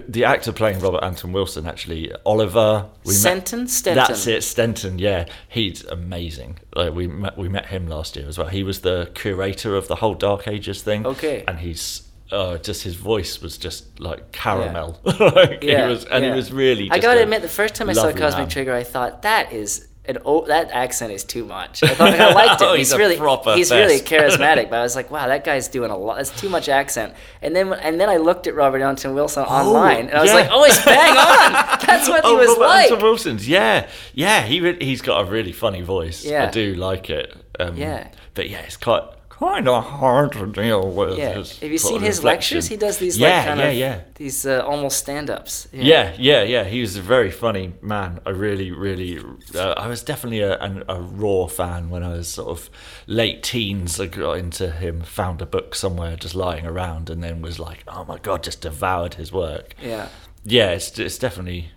the 0.08 0.24
actor 0.26 0.52
playing 0.52 0.80
Robert 0.80 1.04
Anton 1.04 1.32
Wilson 1.32 1.68
actually 1.68 2.12
Oliver 2.26 2.90
we 3.04 3.14
Stenton? 3.14 3.66
Stenton. 3.66 3.94
That's 3.96 4.26
it, 4.26 4.40
Stenton. 4.42 5.00
Yeah, 5.00 5.26
he's 5.48 5.84
amazing. 5.86 6.58
Like 6.76 6.94
we 6.94 7.06
met, 7.08 7.38
we 7.38 7.50
met 7.50 7.68
him 7.68 7.88
last 7.88 8.16
year 8.16 8.28
as 8.28 8.38
well. 8.40 8.48
He 8.48 8.64
was 8.64 8.82
the 8.82 9.12
curator 9.14 9.76
of 9.76 9.88
the 9.88 9.98
whole 9.98 10.16
Dark 10.16 10.48
Ages 10.48 10.82
thing. 10.82 11.06
Okay. 11.06 11.44
and 11.48 11.60
he's. 11.60 12.02
Uh, 12.32 12.58
just 12.58 12.84
his 12.84 12.96
voice 12.96 13.42
was 13.42 13.58
just 13.58 14.00
like 14.00 14.32
caramel. 14.32 15.00
like 15.06 15.64
Yeah, 15.64 15.86
he 15.86 15.90
was, 15.90 16.06
and 16.06 16.24
yeah. 16.24 16.32
he 16.32 16.36
was 16.36 16.52
really. 16.52 16.90
I 16.90 17.00
gotta 17.00 17.22
admit, 17.22 17.42
the 17.42 17.50
first 17.50 17.76
time 17.76 17.90
I 17.90 17.94
saw 17.94 18.12
Cosmic 18.12 18.38
man. 18.38 18.50
Trigger, 18.50 18.74
I 18.74 18.84
thought 18.84 19.22
that 19.22 19.54
is 19.54 19.88
an 20.08 20.20
o- 20.26 20.46
that 20.46 20.72
accent 20.72 21.12
is 21.12 21.24
too 21.24 21.46
much. 21.46 21.84
I 21.84 21.90
thought 21.90 22.14
I 22.14 22.34
liked 22.34 22.62
it. 22.62 22.66
Oh, 22.66 22.74
he's, 22.74 22.92
he's 22.92 22.98
really 22.98 23.18
proper 23.18 23.56
he's 23.56 23.72
really 23.72 24.00
charismatic. 24.12 24.70
But 24.70 24.80
I 24.80 24.82
was 24.82 24.96
like, 24.96 25.12
wow, 25.12 25.28
that 25.28 25.44
guy's 25.44 25.68
doing 25.68 25.92
a 25.92 25.98
lot. 25.98 26.18
That's 26.18 26.32
too 26.40 26.50
much 26.50 26.70
accent. 26.70 27.14
And 27.42 27.56
then 27.56 27.74
and 27.74 28.00
then 28.00 28.10
I 28.10 28.18
looked 28.18 28.48
at 28.48 28.56
Robert 28.56 28.82
Anton 28.82 29.14
Wilson 29.14 29.44
online, 29.44 30.08
and 30.08 30.18
I 30.18 30.22
was 30.22 30.32
yeah. 30.32 30.36
like, 30.36 30.50
oh, 30.52 30.64
he's 30.64 30.84
bang 30.84 31.18
on. 31.18 31.80
That's 31.86 32.10
what 32.10 32.24
he 32.24 32.32
oh, 32.32 32.38
was 32.38 32.50
Robert 32.50 32.62
like. 32.62 32.92
Anton 32.92 33.04
Wilson's, 33.04 33.48
yeah, 33.48 33.88
yeah. 34.14 34.42
He 34.44 34.62
re- 34.62 34.84
he's 34.84 35.02
got 35.02 35.28
a 35.28 35.30
really 35.30 35.52
funny 35.52 35.82
voice. 35.82 36.24
Yeah. 36.26 36.48
I 36.48 36.52
do 36.52 36.76
like 36.76 37.10
it. 37.10 37.36
Um, 37.60 37.78
Yeah. 37.78 38.10
but 38.34 38.50
yeah, 38.50 38.60
it's 38.60 38.78
quite 38.78 39.04
kind 39.40 39.68
of 39.68 39.84
hard 39.84 40.32
to 40.34 40.46
deal 40.48 40.90
with. 40.92 41.18
Yeah. 41.18 41.34
Have 41.34 41.72
you 41.72 41.78
seen 41.78 42.02
his 42.02 42.24
lectures? 42.24 42.68
He 42.68 42.78
does 42.78 42.98
these 42.98 43.18
yeah, 43.18 43.38
like 43.38 43.46
kind 43.46 43.60
yeah, 43.60 43.68
of 43.68 43.76
yeah. 43.76 44.02
these 44.16 44.46
uh, 44.46 44.64
almost 44.66 44.98
stand-ups. 45.00 45.68
Yeah, 45.72 46.14
yeah, 46.18 46.44
yeah. 46.44 46.64
He 46.64 46.82
was 46.82 46.96
a 46.96 47.02
very 47.02 47.32
funny 47.32 47.74
man. 47.82 48.20
I 48.26 48.30
really, 48.30 48.72
really, 48.72 49.20
uh, 49.54 49.74
I 49.78 49.88
was 49.88 50.04
definitely 50.04 50.42
a, 50.42 50.58
an, 50.60 50.84
a 50.88 51.02
RAW 51.02 51.48
fan 51.48 51.90
when 51.90 52.04
I 52.04 52.10
was 52.10 52.28
sort 52.28 52.50
of 52.50 52.70
late 53.08 53.44
teens. 53.44 54.00
I 54.00 54.08
got 54.08 54.34
into 54.34 54.72
him, 54.72 55.02
found 55.02 55.42
a 55.42 55.46
book 55.46 55.76
somewhere 55.76 56.16
just 56.16 56.36
lying 56.36 56.66
around, 56.66 57.10
and 57.10 57.24
then 57.24 57.42
was 57.42 57.60
like, 57.60 57.84
oh 57.88 58.06
my 58.06 58.18
god, 58.18 58.44
just 58.44 58.62
devoured 58.62 59.16
his 59.16 59.32
work. 59.32 59.76
Yeah. 59.82 60.10
Yeah, 60.44 60.72
it's 60.72 60.98
it's 61.00 61.18
definitely 61.18 61.72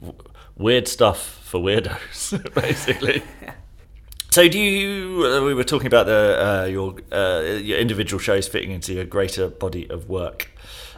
w- 0.00 0.18
weird 0.56 0.88
stuff 0.88 1.40
for 1.44 1.60
weirdos, 1.60 2.54
basically. 2.54 3.22
So, 4.36 4.46
do 4.48 4.58
you? 4.58 5.24
Uh, 5.24 5.46
we 5.46 5.54
were 5.54 5.64
talking 5.64 5.86
about 5.86 6.04
the 6.04 6.22
uh, 6.46 6.64
your 6.66 6.96
uh, 7.10 7.40
your 7.56 7.78
individual 7.78 8.20
shows 8.20 8.46
fitting 8.46 8.70
into 8.70 8.92
your 8.92 9.06
greater 9.06 9.48
body 9.48 9.88
of 9.88 10.10
work. 10.10 10.50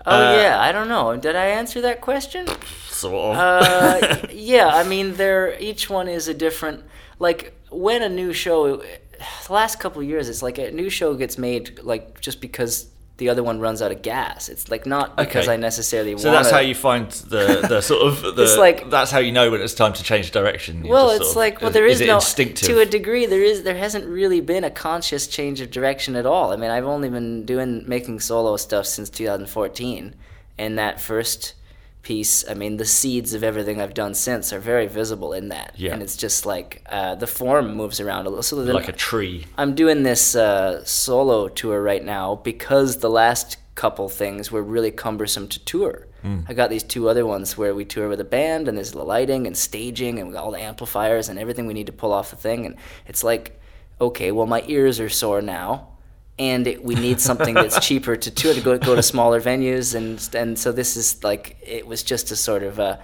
Oh 0.05 0.11
Uh, 0.11 0.33
yeah. 0.43 0.61
I 0.61 0.73
don't 0.73 0.89
know. 0.89 1.17
Did 1.17 1.37
I 1.37 1.47
answer 1.47 1.81
that 1.83 2.01
question? 2.01 2.49
Sort 2.89 3.15
of. 3.15 3.37
Uh, 3.37 4.27
yeah, 4.33 4.67
I 4.67 4.83
mean, 4.83 5.15
they're 5.15 5.57
each 5.61 5.89
one 5.89 6.09
is 6.09 6.27
a 6.27 6.35
different. 6.35 6.83
Like 7.21 7.55
when 7.71 8.03
a 8.03 8.09
new 8.09 8.33
show, 8.33 8.79
the 8.79 9.53
last 9.53 9.79
couple 9.79 10.03
of 10.03 10.09
years, 10.09 10.29
it's 10.29 10.43
like 10.43 10.59
a 10.59 10.73
new 10.73 10.91
show 10.91 11.15
gets 11.15 11.39
made 11.39 11.79
like 11.85 12.21
just 12.21 12.41
because 12.41 12.89
the 13.19 13.29
other 13.29 13.43
one 13.43 13.61
runs 13.61 13.83
out 13.83 13.93
of 13.93 14.01
gas. 14.03 14.49
It's 14.49 14.71
like 14.71 14.87
not 14.87 15.17
because 15.17 15.45
Okay. 15.47 15.55
I 15.55 15.57
necessarily 15.57 16.15
want. 16.15 16.23
so 16.23 16.31
that's 16.31 16.51
how 16.51 16.61
you 16.61 16.75
find 16.75 17.11
the, 17.11 17.67
the 17.69 17.81
sort 17.91 18.03
of 18.07 18.37
the. 18.37 18.43
It's 18.45 18.57
like- 18.57 18.89
that's 18.91 19.11
how 19.11 19.19
you 19.19 19.33
know 19.33 19.51
when 19.51 19.61
it's 19.61 19.75
time 19.75 19.93
to 19.95 20.03
change 20.03 20.31
direction. 20.31 20.85
You 20.85 20.91
Well, 20.91 21.11
it's 21.11 21.19
sort 21.19 21.31
of- 21.31 21.37
like 21.37 21.61
well, 21.61 21.71
there 21.71 21.87
is, 21.87 22.01
it 22.01 22.07
no 22.07 22.17
instinctive. 22.17 22.67
to 22.69 22.81
a 22.81 22.87
degree. 22.87 23.27
There 23.27 23.43
is 23.43 23.65
there 23.65 23.77
hasn't 23.77 24.07
really 24.07 24.41
been 24.41 24.65
a 24.65 24.71
conscious 24.71 25.27
change 25.27 25.61
of 25.61 25.71
direction 25.71 26.17
at 26.17 26.27
all. 26.27 26.53
I 26.53 26.57
mean, 26.57 26.71
I've 26.71 26.87
only 26.87 27.11
been 27.11 27.45
doing 27.45 27.85
making 27.89 28.21
solo 28.21 28.57
stuff 28.57 28.87
since 28.87 29.11
2014, 29.11 30.15
and 30.57 30.79
that 30.79 31.01
first 31.01 31.55
piece. 32.03 32.49
I 32.49 32.55
mean, 32.55 32.77
the 32.77 32.85
seeds 32.87 33.35
of 33.35 33.43
everything 33.45 33.81
I've 33.81 33.95
done 33.95 34.15
since 34.15 34.53
are 34.53 34.59
very 34.59 34.87
visible 34.87 35.33
in 35.33 35.49
that. 35.49 35.75
Yeah. 35.77 35.93
and 35.93 36.03
it's 36.03 36.17
just 36.17 36.47
like 36.47 36.83
uh, 36.89 37.15
the 37.17 37.27
form 37.27 37.75
moves 37.75 38.01
around 38.01 38.27
a 38.27 38.31
little. 38.31 38.43
So 38.43 38.63
then 38.65 38.75
like 38.75 38.89
a 38.89 38.93
tree. 38.93 39.47
I'm 39.57 39.75
doing 39.75 40.03
this 40.03 40.35
uh, 40.35 40.85
solo 40.85 41.49
tour 41.49 41.83
right 41.83 42.05
now 42.05 42.37
because 42.37 42.99
the 42.99 43.11
last 43.11 43.59
couple 43.75 44.09
things 44.09 44.51
were 44.51 44.63
really 44.63 44.91
cumbersome 44.91 45.49
to 45.49 45.65
tour. 45.65 46.05
I 46.47 46.53
got 46.53 46.69
these 46.69 46.83
two 46.83 47.09
other 47.09 47.25
ones 47.25 47.57
where 47.57 47.75
we 47.75 47.87
tour 47.87 48.09
with 48.09 48.21
a 48.21 48.25
band 48.25 48.69
and 48.69 48.77
there's 48.77 48.91
the 48.93 49.03
lighting 49.03 49.47
and 49.47 49.57
staging 49.57 50.19
and 50.19 50.29
we 50.29 50.35
got 50.35 50.45
all 50.45 50.51
the 50.51 50.61
amplifiers 50.61 51.29
and 51.31 51.39
everything 51.39 51.67
we 51.67 51.73
need 51.75 51.87
to 51.87 51.93
pull 51.93 52.13
off 52.13 52.31
the 52.31 52.37
thing. 52.37 52.67
And 52.67 52.75
it's 53.07 53.25
like, 53.25 53.59
okay, 54.01 54.31
well, 54.33 54.47
my 54.47 54.63
ears 54.67 55.01
are 55.01 55.09
sore 55.09 55.41
now. 55.41 55.89
And 56.39 56.67
it, 56.69 56.85
we 56.85 56.95
need 56.95 57.21
something 57.21 57.55
that's 57.55 57.79
cheaper 57.89 58.17
to 58.17 58.31
tour 58.31 58.55
to 58.55 58.61
go 58.61 58.79
go 58.79 58.95
to 58.95 59.03
smaller 59.03 59.41
venues 59.41 59.95
and 59.95 60.29
and 60.35 60.59
so 60.59 60.71
this 60.73 60.97
is 60.97 61.23
like 61.25 61.57
it 61.63 61.85
was 61.87 62.03
just 62.05 62.31
a 62.31 62.37
sort 62.37 62.63
of 62.63 62.79
a 62.79 63.01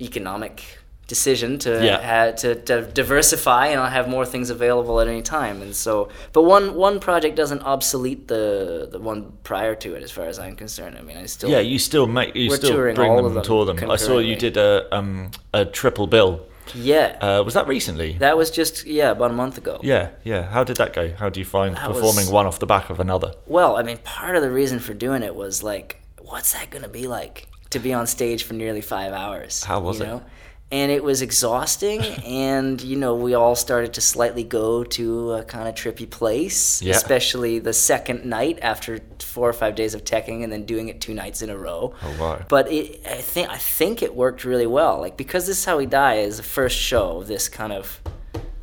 economic 0.00 0.62
decision 1.08 1.58
to 1.58 1.84
Yeah. 1.84 2.00
ha- 2.00 2.32
to, 2.42 2.54
to 2.54 2.82
diversify 2.82 3.66
and 3.68 3.80
have 3.92 4.08
more 4.08 4.24
things 4.24 4.50
available 4.50 5.00
at 5.00 5.08
any 5.08 5.20
time 5.22 5.60
and 5.60 5.74
so 5.74 6.08
but 6.32 6.42
one 6.42 6.74
one 6.74 7.00
project 7.00 7.36
doesn't 7.36 7.62
obsolete 7.62 8.28
the 8.28 8.88
the 8.90 8.98
one 8.98 9.32
prior 9.42 9.74
to 9.74 9.94
it 9.94 10.02
as 10.02 10.10
far 10.10 10.26
as 10.26 10.38
I'm 10.38 10.56
concerned 10.56 10.96
I 10.98 11.02
mean 11.02 11.16
I 11.16 11.26
still 11.26 11.50
Yeah, 11.50 11.58
you 11.60 11.78
still 11.78 12.06
make 12.06 12.34
you 12.34 12.50
still 12.50 12.76
bring 12.94 13.16
them 13.16 13.34
them 13.34 13.42
tour 13.42 13.64
them. 13.66 13.90
I 13.90 13.96
saw 13.96 14.18
you 14.18 14.36
did 14.36 14.56
a 14.56 14.86
um 14.96 15.30
a 15.52 15.64
triple 15.64 16.06
bill. 16.06 16.40
Yeah 16.74 17.16
Uh, 17.20 17.42
was 17.44 17.54
that 17.54 17.66
recently? 17.68 18.12
that 18.18 18.36
was 18.36 18.50
just 18.50 18.84
yeah 18.86 19.10
about 19.10 19.30
a 19.30 19.34
month 19.34 19.58
ago 19.58 19.78
yeah, 19.82 20.10
yeah. 20.24 20.42
How 20.50 20.64
did 20.64 20.76
that 20.78 20.92
go? 20.92 21.12
How 21.14 21.28
do 21.28 21.40
you 21.40 21.46
find 21.46 21.76
That 21.76 21.86
performing 21.88 22.26
was- 22.26 22.30
one 22.30 22.46
off 22.46 22.58
the 22.58 22.66
back 22.66 22.90
of 22.90 23.00
another? 23.00 23.32
Well, 23.46 23.76
I 23.76 23.82
mean, 23.82 23.98
part 23.98 24.36
of 24.36 24.42
the 24.42 24.50
reason 24.50 24.78
for 24.78 24.94
doing 24.94 25.22
it 25.22 25.34
was 25.34 25.62
like, 25.62 26.00
what's 26.20 26.52
that 26.52 26.70
going 26.70 26.82
to 26.84 26.88
be 26.88 27.06
like 27.06 27.48
to 27.70 27.78
be 27.78 27.92
on 27.92 28.06
stage 28.06 28.44
for 28.44 28.54
nearly 28.54 28.80
five 28.80 29.12
hours? 29.12 29.64
How 29.64 29.80
was 29.80 29.98
you 29.98 30.04
it? 30.04 30.08
Know? 30.08 30.22
And 30.70 30.90
it 30.90 31.04
was 31.04 31.20
exhausting, 31.20 32.00
and 32.26 32.80
you 32.80 32.96
know, 32.96 33.14
we 33.14 33.34
all 33.34 33.54
started 33.54 33.92
to 33.94 34.00
slightly 34.00 34.42
go 34.44 34.84
to 34.84 35.32
a 35.32 35.44
kind 35.44 35.68
of 35.68 35.74
trippy 35.74 36.08
place, 36.08 36.80
Yeah. 36.80 36.94
especially 36.96 37.58
the 37.58 37.74
second 37.74 38.24
night 38.24 38.58
after 38.62 39.00
four 39.34 39.48
or 39.48 39.52
five 39.62 39.74
days 39.74 39.94
of 39.94 40.00
teching, 40.04 40.42
and 40.44 40.52
then 40.52 40.64
doing 40.66 40.88
it 40.88 41.00
two 41.00 41.14
nights 41.14 41.42
in 41.42 41.50
a 41.50 41.56
row. 41.56 41.94
Oh, 42.02 42.16
wow. 42.20 42.44
But 42.48 42.64
it, 42.70 43.00
I 43.06 43.20
think 43.32 43.48
I 43.48 43.58
think 43.58 44.02
it 44.02 44.14
worked 44.14 44.44
really 44.44 44.66
well, 44.66 45.00
like 45.04 45.16
because 45.16 45.46
this 45.46 45.58
is 45.58 45.64
how 45.64 45.78
we 45.78 45.86
die 45.86 46.16
is 46.28 46.36
the 46.36 46.42
first 46.58 46.76
show 46.76 47.18
of 47.20 47.26
this 47.26 47.48
kind 47.48 47.72
of 47.72 48.00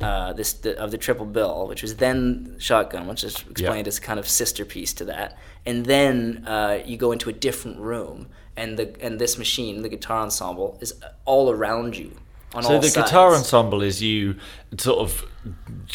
uh, 0.00 0.32
this 0.32 0.52
the, 0.54 0.78
of 0.78 0.90
the 0.90 0.98
triple 0.98 1.26
bill, 1.26 1.66
which 1.68 1.82
was 1.82 1.96
then 1.96 2.56
Shotgun, 2.58 3.06
which 3.06 3.22
is 3.24 3.34
explained 3.50 3.86
as 3.88 4.00
kind 4.00 4.18
of 4.18 4.26
sister 4.26 4.64
piece 4.64 4.92
to 4.94 5.04
that, 5.06 5.36
and 5.66 5.84
then 5.86 6.44
uh, 6.46 6.80
you 6.86 6.96
go 6.96 7.12
into 7.12 7.28
a 7.28 7.32
different 7.32 7.78
room, 7.78 8.28
and 8.56 8.78
the 8.78 8.94
and 9.04 9.18
this 9.18 9.36
machine, 9.36 9.82
the 9.82 9.88
guitar 9.88 10.22
ensemble, 10.22 10.78
is 10.80 10.94
all 11.24 11.50
around 11.50 11.96
you. 11.96 12.12
On 12.52 12.62
So 12.62 12.74
all 12.74 12.80
the 12.80 12.88
sides. 12.88 13.06
guitar 13.06 13.34
ensemble 13.34 13.80
is 13.82 14.02
you 14.02 14.34
sort 14.76 14.98
of 14.98 15.24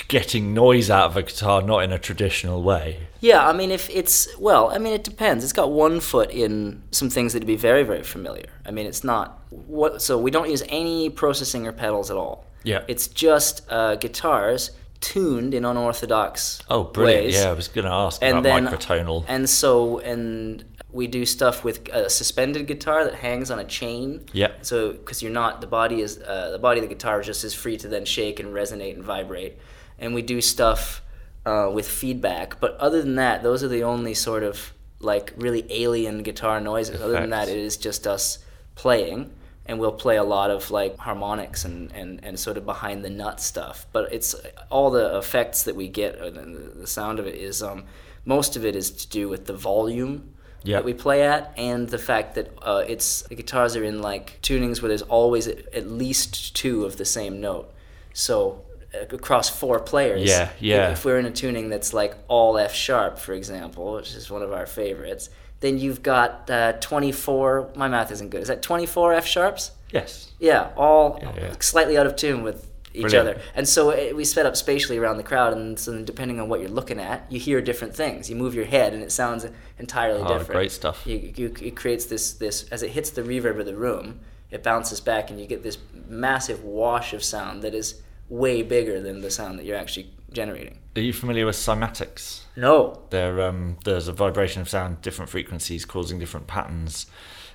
getting 0.08 0.54
noise 0.54 0.90
out 0.90 1.08
of 1.08 1.18
a 1.18 1.24
guitar, 1.24 1.62
not 1.62 1.84
in 1.84 1.92
a 1.92 2.00
traditional 2.00 2.64
way. 2.64 3.08
Yeah, 3.26 3.42
I 3.52 3.54
mean, 3.54 3.72
if 3.72 3.90
it's 3.90 4.18
well, 4.38 4.70
I 4.76 4.78
mean, 4.78 4.94
it 4.94 5.04
depends. 5.04 5.44
It's 5.44 5.54
got 5.62 5.72
one 5.72 6.00
foot 6.00 6.30
in 6.30 6.84
some 6.92 7.10
things 7.10 7.34
that'd 7.34 7.48
be 7.48 7.56
very, 7.70 7.84
very 7.92 8.04
familiar. 8.04 8.50
I 8.68 8.72
mean, 8.76 8.86
it's 8.86 9.04
not 9.04 9.28
what. 9.50 10.02
So 10.02 10.12
we 10.26 10.30
don't 10.36 10.50
use 10.56 10.64
any 10.70 11.10
processing 11.10 11.66
or 11.68 11.72
pedals 11.72 12.12
at 12.12 12.18
all. 12.18 12.46
Yeah. 12.64 12.82
it's 12.88 13.08
just 13.08 13.54
uh, 13.70 13.96
guitars 13.96 14.72
tuned 15.00 15.54
in 15.54 15.66
unorthodox. 15.66 16.62
Oh, 16.70 16.84
brilliant! 16.84 17.26
ways. 17.26 17.36
Yeah, 17.36 17.50
I 17.50 17.54
was 17.54 17.68
going 17.68 17.86
to 17.86 17.92
ask 17.92 18.22
And 18.24 18.40
about 18.40 18.44
then- 18.44 18.68
microtonal. 18.68 19.24
And 19.28 19.48
so, 19.50 20.00
and 20.00 20.64
we 20.92 21.06
do 21.08 21.26
stuff 21.26 21.64
with 21.64 21.88
a 21.90 22.10
suspended 22.10 22.66
guitar 22.68 23.04
that 23.04 23.16
hangs 23.16 23.52
on 23.52 23.60
a 23.60 23.66
chain. 23.66 24.26
Yeah. 24.34 24.52
So, 24.62 24.94
because 24.94 25.22
you're 25.22 25.32
not 25.44 25.62
the 25.62 25.68
body 25.68 26.02
is 26.02 26.18
uh, 26.20 26.50
the 26.52 26.60
body 26.60 26.80
of 26.80 26.88
the 26.88 26.94
guitar 26.96 27.22
just 27.22 27.44
is 27.44 27.54
free 27.54 27.78
to 27.78 27.88
then 27.88 28.06
shake 28.06 28.40
and 28.40 28.50
resonate 28.54 28.94
and 28.96 29.04
vibrate, 29.04 29.54
and 30.00 30.14
we 30.16 30.22
do 30.22 30.42
stuff 30.42 31.02
uh, 31.46 31.70
with 31.74 31.88
feedback. 31.88 32.60
But 32.60 32.76
other 32.78 33.02
than 33.02 33.16
that, 33.16 33.44
those 33.44 33.64
are 33.64 33.68
the 33.68 33.84
only 33.84 34.14
sort 34.14 34.44
of 34.44 34.74
like 35.00 35.34
really 35.38 35.66
alien 35.70 36.24
guitar 36.24 36.60
noises. 36.60 37.02
Other 37.02 37.14
than 37.14 37.30
that, 37.32 37.48
it 37.50 37.58
is 37.58 37.78
just 37.78 38.08
us 38.08 38.40
playing. 38.76 39.32
And 39.68 39.80
we'll 39.80 39.92
play 39.94 40.18
a 40.18 40.24
lot 40.24 40.52
of 40.52 40.70
like 40.70 40.98
harmonics 40.98 41.66
and, 41.66 41.92
and, 41.94 42.20
and 42.24 42.40
sort 42.40 42.58
of 42.58 42.66
behind 42.66 43.04
the 43.04 43.10
nut 43.10 43.40
stuff. 43.42 43.88
But 43.92 44.14
it's 44.14 44.36
all 44.70 44.92
the 44.92 45.18
effects 45.18 45.64
that 45.64 45.76
we 45.76 45.88
get, 45.88 46.22
or 46.22 46.30
the, 46.30 46.42
the 46.76 46.88
sound 46.88 47.18
of 47.20 47.26
it 47.26 47.34
is 47.36 47.64
um, 47.64 47.86
most 48.26 48.56
of 48.56 48.64
it 48.64 48.76
is 48.76 48.92
to 48.92 49.10
do 49.10 49.28
with 49.28 49.48
the 49.48 49.54
volume 49.54 50.34
Yeah. 50.64 50.78
that 50.78 50.86
we 50.86 50.94
play 50.94 51.24
at, 51.24 51.52
and 51.58 51.90
the 51.90 51.98
fact 51.98 52.36
that 52.36 52.52
uh, 52.62 52.84
it's 52.88 53.24
the 53.24 53.36
guitars 53.36 53.76
are 53.76 53.84
in 53.84 54.02
like 54.04 54.40
tunings 54.44 54.82
where 54.84 54.90
there's 54.90 55.02
always 55.04 55.48
at, 55.48 55.74
at 55.74 55.90
least 55.90 56.56
two 56.56 56.86
of 56.86 56.98
the 56.98 57.06
same 57.06 57.42
note. 57.42 57.72
So 58.14 58.65
across 59.10 59.50
four 59.50 59.80
players, 59.80 60.28
Yeah, 60.30 60.50
yeah. 60.60 60.92
If 60.92 61.06
we're 61.06 61.20
in 61.20 61.26
a 61.26 61.32
tuning 61.32 61.70
that's 61.70 61.94
like 61.94 62.16
all 62.28 62.58
F 62.58 62.74
sharp, 62.74 63.18
for 63.20 63.34
example, 63.34 63.94
which 63.96 64.14
is 64.16 64.30
one 64.30 64.42
of 64.42 64.52
our 64.54 64.66
favorites, 64.66 65.30
then 65.62 65.78
you've 65.78 66.04
got 66.04 66.50
uh, 66.50 66.74
24. 66.74 67.72
My 67.76 67.88
math 67.88 68.12
isn't 68.12 68.30
good. 68.30 68.42
Is 68.42 68.48
that 68.50 68.62
24 68.62 69.14
F 69.14 69.26
sharps? 69.26 69.72
Yes. 69.92 70.32
Yeah, 70.40 70.70
all 70.76 71.20
Yeah, 71.22 71.34
yeah. 71.36 71.54
slightly 71.60 71.98
out 71.98 72.06
of 72.06 72.16
tune 72.16 72.44
with 72.44 72.70
each 72.94 73.02
Brilliant. 73.04 73.30
other. 73.30 73.42
And 73.56 73.68
so 73.68 73.90
it, 73.90 74.16
we 74.16 74.24
sped 74.26 74.46
up 74.46 74.56
spatially 74.56 74.98
around 74.98 75.18
the 75.18 75.24
crowd, 75.24 75.54
and 75.54 75.78
so 75.80 76.02
depending 76.04 76.40
on 76.40 76.48
what 76.50 76.60
you're 76.62 76.70
looking 76.70 77.00
at, 77.00 77.30
you 77.32 77.40
hear 77.40 77.62
different 77.62 77.96
things. 77.96 78.30
You 78.30 78.36
move 78.36 78.56
your 78.56 78.66
head, 78.66 78.94
and 78.94 79.04
it 79.04 79.12
sounds 79.12 79.46
entirely 79.80 80.22
Oh, 80.22 80.28
different. 80.28 80.52
great 80.52 80.72
stuff. 80.72 81.02
You, 81.06 81.34
you, 81.36 81.54
it 81.62 81.76
creates 81.76 82.06
this, 82.06 82.34
this, 82.34 82.64
as 82.70 82.84
it 82.84 82.92
hits 82.92 83.10
the 83.10 83.22
reverb 83.22 83.60
of 83.60 83.66
the 83.66 83.76
room, 83.76 84.20
it 84.52 84.64
bounces 84.64 85.02
back, 85.02 85.30
and 85.30 85.40
you 85.40 85.46
get 85.48 85.62
this 85.64 85.78
massive 86.08 86.64
wash 86.64 87.14
of 87.14 87.22
sound 87.24 87.62
that 87.64 87.74
is 87.76 88.02
way 88.30 88.62
bigger 88.64 89.00
than 89.02 89.22
the 89.22 89.32
sound 89.32 89.60
that 89.60 89.66
you're 89.66 89.78
actually 89.78 90.10
generating. 90.32 90.80
Are 90.96 91.02
you 91.02 91.14
familiar 91.14 91.46
with 91.46 91.56
cymatics? 91.56 92.42
No. 92.56 93.02
There, 93.10 93.42
um, 93.42 93.78
there's 93.84 94.08
a 94.08 94.14
vibration 94.14 94.62
of 94.62 94.70
sound, 94.70 95.02
different 95.02 95.30
frequencies 95.30 95.86
causing 95.86 96.20
different 96.20 96.48
patterns 96.48 97.06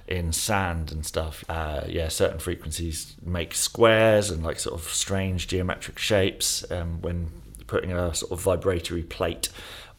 in 0.06 0.32
sand 0.32 0.90
and 0.92 1.04
stuff. 1.06 1.44
Uh, 1.48 1.82
yeah, 1.86 2.08
certain 2.08 2.38
frequencies 2.38 3.14
make 3.24 3.54
squares 3.54 4.30
and 4.30 4.42
like 4.44 4.58
sort 4.58 4.78
of 4.80 4.86
strange 4.88 5.48
geometric 5.48 5.98
shapes 5.98 6.68
um, 6.70 7.00
when 7.00 7.30
putting 7.66 7.92
a 7.92 8.14
sort 8.14 8.32
of 8.32 8.40
vibratory 8.40 9.02
plate 9.02 9.48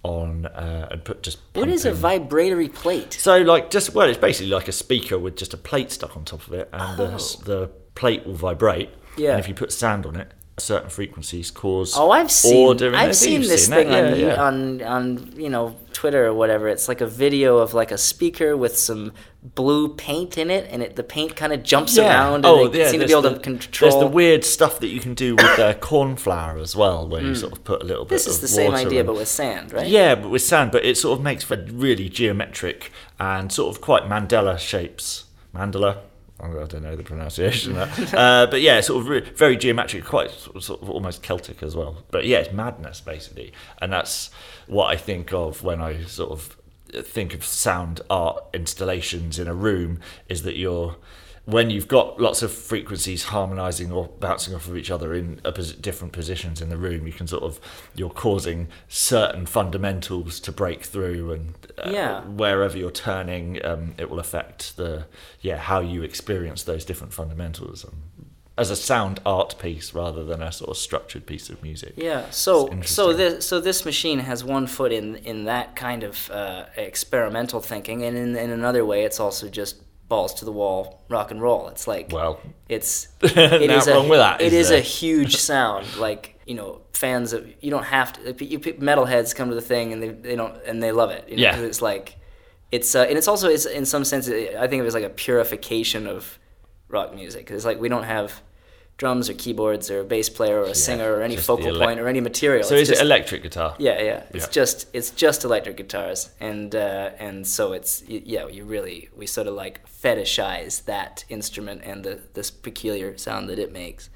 on 0.03 0.47
uh, 0.47 0.87
and 0.91 1.03
put 1.05 1.23
just. 1.23 1.39
What 1.53 1.69
is 1.69 1.85
a 1.85 1.93
vibratory 1.93 2.67
plate? 2.67 3.13
So 3.13 3.37
like 3.41 3.69
just 3.69 3.93
well, 3.93 4.09
it's 4.09 4.17
basically 4.17 4.51
like 4.51 4.67
a 4.67 4.71
speaker 4.73 5.17
with 5.17 5.35
just 5.37 5.53
a 5.53 5.57
plate 5.57 5.91
stuck 5.91 6.17
on 6.17 6.25
top 6.25 6.45
of 6.47 6.53
it, 6.53 6.69
and 6.73 6.97
the 6.97 7.05
Oh. 7.13 7.41
the 7.45 7.67
plate 7.95 8.25
will 8.25 8.33
vibrate. 8.33 8.89
Yeah. 9.17 9.31
And 9.31 9.39
if 9.39 9.47
you 9.47 9.53
put 9.53 9.71
sand 9.71 10.05
on 10.05 10.15
it, 10.15 10.31
certain 10.61 10.89
frequencies 10.89 11.51
cause. 11.51 11.93
Oh, 11.97 12.11
I've 12.11 12.31
seen. 12.31 12.81
I've 12.93 13.15
seen 13.15 13.41
this 13.41 13.65
seen 13.65 13.75
thing 13.75 13.87
on, 13.87 13.93
yeah, 13.93 14.15
yeah. 14.15 14.43
on 14.43 14.81
on 14.81 15.33
you 15.35 15.49
know 15.49 15.75
Twitter 15.93 16.27
or 16.27 16.33
whatever. 16.33 16.67
It's 16.67 16.87
like 16.87 17.01
a 17.01 17.07
video 17.07 17.57
of 17.57 17.73
like 17.73 17.91
a 17.91 17.97
speaker 17.97 18.55
with 18.55 18.77
some 18.77 19.13
blue 19.43 19.95
paint 19.95 20.37
in 20.37 20.49
it, 20.49 20.67
and 20.71 20.81
it 20.81 20.95
the 20.95 21.03
paint 21.03 21.35
kind 21.35 21.53
of 21.53 21.63
jumps 21.63 21.97
around. 21.97 22.35
And 22.35 22.45
oh, 22.45 22.67
they 22.67 22.79
yeah. 22.79 22.85
seem 22.89 22.99
to 23.01 23.07
there's 23.07 23.09
be 23.09 23.13
able 23.13 23.21
the, 23.29 23.35
to 23.35 23.39
control. 23.39 23.91
There's 23.91 24.01
the 24.01 24.07
weird 24.07 24.45
stuff 24.45 24.79
that 24.79 24.87
you 24.87 24.99
can 24.99 25.13
do 25.13 25.35
with 25.35 25.59
uh, 25.59 25.73
corn 25.75 26.15
flour 26.15 26.57
as 26.57 26.75
well, 26.75 27.07
where 27.07 27.21
you 27.21 27.35
sort 27.35 27.53
of 27.53 27.63
put 27.63 27.81
a 27.81 27.85
little 27.85 28.05
bit. 28.05 28.11
Hmm. 28.11 28.15
this 28.15 28.27
is 28.27 28.35
of 28.35 28.41
the 28.41 28.47
same 28.47 28.73
idea, 28.73 28.99
and- 28.99 29.07
but 29.07 29.15
with 29.15 29.27
sand, 29.27 29.73
right? 29.73 29.87
Yeah, 29.87 30.15
but 30.15 30.29
with 30.29 30.41
sand, 30.41 30.71
but 30.71 30.85
it 30.85 30.97
sort 30.97 31.17
of 31.17 31.23
makes 31.23 31.43
for 31.43 31.57
really 31.71 32.09
geometric 32.09 32.91
and 33.19 33.51
sort 33.51 33.75
of 33.75 33.81
quite 33.81 34.03
Mandela 34.03 34.57
shapes. 34.57 35.25
I 36.41 36.47
don't 36.65 36.83
know 36.83 36.95
the 36.95 37.03
pronunciation 37.03 37.77
uh, 37.77 38.47
but 38.49 38.61
yeah, 38.61 38.81
sort 38.81 39.01
of 39.01 39.09
re- 39.09 39.29
very 39.35 39.55
geometric, 39.55 40.05
quite 40.05 40.31
sort 40.31 40.81
of 40.81 40.89
almost 40.89 41.21
Celtic 41.21 41.61
as 41.61 41.75
well. 41.75 42.03
But 42.09 42.25
yeah, 42.25 42.39
it's 42.39 42.53
madness 42.53 43.01
basically, 43.01 43.53
and 43.79 43.93
that's 43.93 44.31
what 44.67 44.87
I 44.87 44.97
think 44.97 45.31
of 45.33 45.63
when 45.63 45.81
I 45.81 46.03
sort 46.03 46.31
of 46.31 46.57
think 47.05 47.33
of 47.33 47.45
sound 47.45 48.01
art 48.09 48.43
installations 48.53 49.39
in 49.39 49.47
a 49.47 49.53
room. 49.53 49.99
Is 50.29 50.43
that 50.43 50.55
you're 50.57 50.97
when 51.45 51.69
you've 51.71 51.87
got 51.87 52.21
lots 52.21 52.43
of 52.43 52.51
frequencies 52.51 53.25
harmonizing 53.25 53.91
or 53.91 54.07
bouncing 54.19 54.53
off 54.53 54.67
of 54.67 54.77
each 54.77 54.91
other 54.91 55.13
in 55.13 55.41
a 55.43 55.51
posi- 55.51 55.81
different 55.81 56.13
positions 56.13 56.61
in 56.61 56.69
the 56.69 56.77
room, 56.77 57.07
you 57.07 57.13
can 57.13 57.27
sort 57.27 57.43
of 57.43 57.59
you're 57.95 58.11
causing 58.11 58.67
certain 58.87 59.45
fundamentals 59.47 60.39
to 60.41 60.51
break 60.51 60.83
through, 60.83 61.31
and 61.31 61.55
uh, 61.77 61.89
Yeah. 61.89 62.21
wherever 62.25 62.77
you're 62.77 62.91
turning, 62.91 63.63
um, 63.65 63.95
it 63.97 64.09
will 64.09 64.19
affect 64.19 64.77
the 64.77 65.05
yeah 65.41 65.57
how 65.57 65.79
you 65.79 66.03
experience 66.03 66.63
those 66.63 66.85
different 66.85 67.13
fundamentals. 67.13 67.85
Um, 67.85 68.03
as 68.57 68.69
a 68.69 68.75
sound 68.75 69.19
art 69.25 69.55
piece 69.59 69.93
rather 69.95 70.23
than 70.23 70.41
a 70.43 70.51
sort 70.51 70.69
of 70.69 70.77
structured 70.77 71.25
piece 71.25 71.49
of 71.49 71.63
music. 71.63 71.93
Yeah. 71.95 72.29
So 72.29 72.69
so 72.83 73.13
this 73.13 73.47
so 73.47 73.59
this 73.59 73.83
machine 73.85 74.19
has 74.19 74.43
one 74.43 74.67
foot 74.67 74.91
in 74.91 75.15
in 75.15 75.45
that 75.45 75.75
kind 75.75 76.03
of 76.03 76.29
uh, 76.29 76.65
experimental 76.75 77.61
thinking, 77.61 78.03
and 78.03 78.15
in 78.15 78.35
in 78.35 78.51
another 78.51 78.85
way, 78.85 79.03
it's 79.05 79.19
also 79.19 79.47
just 79.49 79.77
balls 80.11 80.33
to 80.33 80.45
the 80.45 80.51
wall 80.51 81.01
rock 81.07 81.31
and 81.31 81.41
roll. 81.41 81.69
It's 81.69 81.87
like 81.87 82.11
Well, 82.11 82.39
it's 82.67 83.07
it 83.21 83.71
is 83.71 83.87
a 83.87 83.93
wrong 83.93 84.09
with 84.09 84.19
that, 84.19 84.41
it 84.41 84.51
is 84.51 84.69
is 84.69 84.71
a 84.71 84.81
huge 84.81 85.37
sound. 85.49 85.87
Like 85.97 86.37
you 86.45 86.55
know, 86.55 86.81
fans 86.91 87.31
of 87.31 87.47
you 87.61 87.71
don't 87.71 87.85
have 87.85 88.13
to. 88.13 88.45
You 88.45 88.59
metalheads 88.59 89.33
come 89.33 89.47
to 89.49 89.55
the 89.55 89.61
thing 89.73 89.93
and 89.93 90.03
they, 90.03 90.09
they 90.09 90.35
don't 90.35 90.55
and 90.65 90.83
they 90.83 90.91
love 90.91 91.11
it. 91.11 91.29
You 91.29 91.37
know, 91.37 91.43
Yeah. 91.43 91.59
It's 91.59 91.81
like 91.81 92.17
it's 92.71 92.93
uh, 92.93 93.05
and 93.09 93.17
it's 93.17 93.29
also 93.29 93.47
it's 93.49 93.65
in 93.65 93.85
some 93.85 94.03
sense 94.03 94.27
I 94.27 94.67
think 94.67 94.79
of 94.81 94.85
it 94.85 94.87
as 94.87 94.93
like 94.93 95.05
a 95.05 95.09
purification 95.09 96.07
of 96.07 96.37
rock 96.89 97.15
music. 97.15 97.49
It's 97.49 97.65
like 97.65 97.79
we 97.79 97.89
don't 97.89 98.03
have 98.03 98.41
drums 98.97 99.29
or 99.29 99.33
keyboards 99.33 99.89
or 99.89 100.01
a 100.01 100.03
bass 100.03 100.29
player 100.29 100.59
or 100.59 100.65
a 100.65 100.75
singer 100.75 101.11
or 101.15 101.21
any 101.23 101.35
focal 101.35 101.71
elec- 101.71 101.83
point 101.83 101.99
or 101.99 102.07
any 102.07 102.19
material. 102.21 102.63
so 102.63 102.75
It's 102.75 102.83
is 102.83 102.89
just- 102.89 103.01
it 103.01 103.05
electric 103.05 103.41
guitar? 103.43 103.75
yeah, 103.79 103.99
yeah. 104.01 104.23
It's 104.31 104.45
Yeah. 104.45 104.51
just 104.51 104.87
it's 104.93 105.09
just 105.09 105.43
electric 105.43 105.77
guitars, 105.77 106.29
and 106.39 106.75
uh, 106.75 107.09
and 107.17 107.47
so 107.47 107.73
it's 107.73 108.03
yeah. 108.07 108.47
You 108.47 108.63
really 108.65 109.09
we 109.15 109.25
sort 109.25 109.47
of 109.47 109.55
like 109.55 109.81
fetishize 109.87 110.85
that 110.85 111.25
instrument 111.29 111.81
and 111.83 112.03
the 112.03 112.19
this 112.33 112.51
peculiar 112.51 113.17
sound 113.17 113.49
that 113.49 113.57
it 113.57 113.71
makes. 113.71 114.09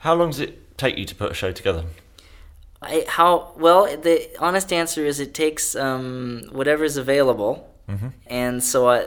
How 0.00 0.14
long 0.14 0.30
does 0.30 0.40
it 0.40 0.76
take 0.76 0.98
you 0.98 1.06
to 1.06 1.14
put 1.14 1.30
a 1.30 1.34
show 1.34 1.52
together? 1.52 1.84
I, 2.82 3.06
how 3.08 3.52
well 3.56 3.84
the 3.96 4.28
honest 4.38 4.70
answer 4.72 5.06
is 5.06 5.18
it 5.20 5.32
takes 5.32 5.74
um, 5.74 6.50
is 6.84 6.98
available, 6.98 7.72
Mm-hmm. 7.88 8.08
and 8.26 8.62
so 8.62 8.90
I 8.90 9.06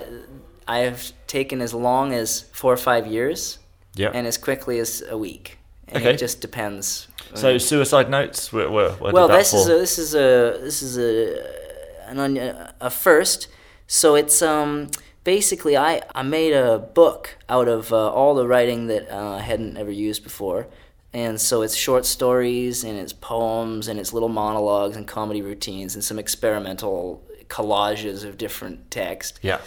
I've 0.67 1.11
taken 1.27 1.61
as 1.61 1.73
long 1.73 2.11
as 2.13 2.41
four 2.53 2.73
or 2.73 2.77
five 2.77 3.05
years, 3.05 3.58
Yeah. 3.95 4.11
and 4.13 4.27
as 4.27 4.37
quickly 4.37 4.79
as 4.79 5.03
a 5.09 5.17
week. 5.17 5.57
And 5.87 5.97
Okay. 5.97 6.13
it 6.13 6.17
just 6.17 6.39
depends. 6.41 7.07
so 7.33 7.57
suicide 7.57 8.09
notes. 8.09 8.53
Where, 8.53 8.69
where, 8.69 8.91
where 8.91 9.11
well, 9.13 9.27
this 9.27 9.53
is 9.53 9.67
a, 9.67 9.73
this 9.73 9.97
is 9.97 10.13
a 10.15 10.59
this 10.61 10.81
is 10.81 10.97
a 10.97 11.59
an 12.07 12.37
a 12.79 12.89
first. 12.89 13.47
So 13.87 14.15
it's 14.15 14.41
um 14.41 14.89
basically 15.23 15.75
I 15.75 16.01
I 16.13 16.21
made 16.23 16.53
a 16.53 16.79
book 16.79 17.37
out 17.47 17.67
of 17.67 17.91
uh, 17.91 18.11
all 18.11 18.35
the 18.35 18.47
writing 18.47 18.87
that 18.87 19.09
uh, 19.11 19.35
I 19.35 19.41
hadn't 19.41 19.77
ever 19.77 19.91
used 19.91 20.23
before. 20.23 20.67
And 21.11 21.41
so 21.41 21.63
it's 21.63 21.75
short 21.75 22.05
stories 22.05 22.83
and 22.83 22.99
it's 22.99 23.13
poems 23.13 23.87
and 23.87 23.99
it's 23.99 24.13
little 24.13 24.29
monologues 24.29 24.95
and 24.95 25.07
comedy 25.07 25.41
routines 25.41 25.95
and 25.95 26.03
some 26.03 26.19
experimental 26.19 27.23
collages 27.47 28.23
of 28.23 28.37
different 28.37 28.91
text 28.91 29.39
yeah. 29.41 29.57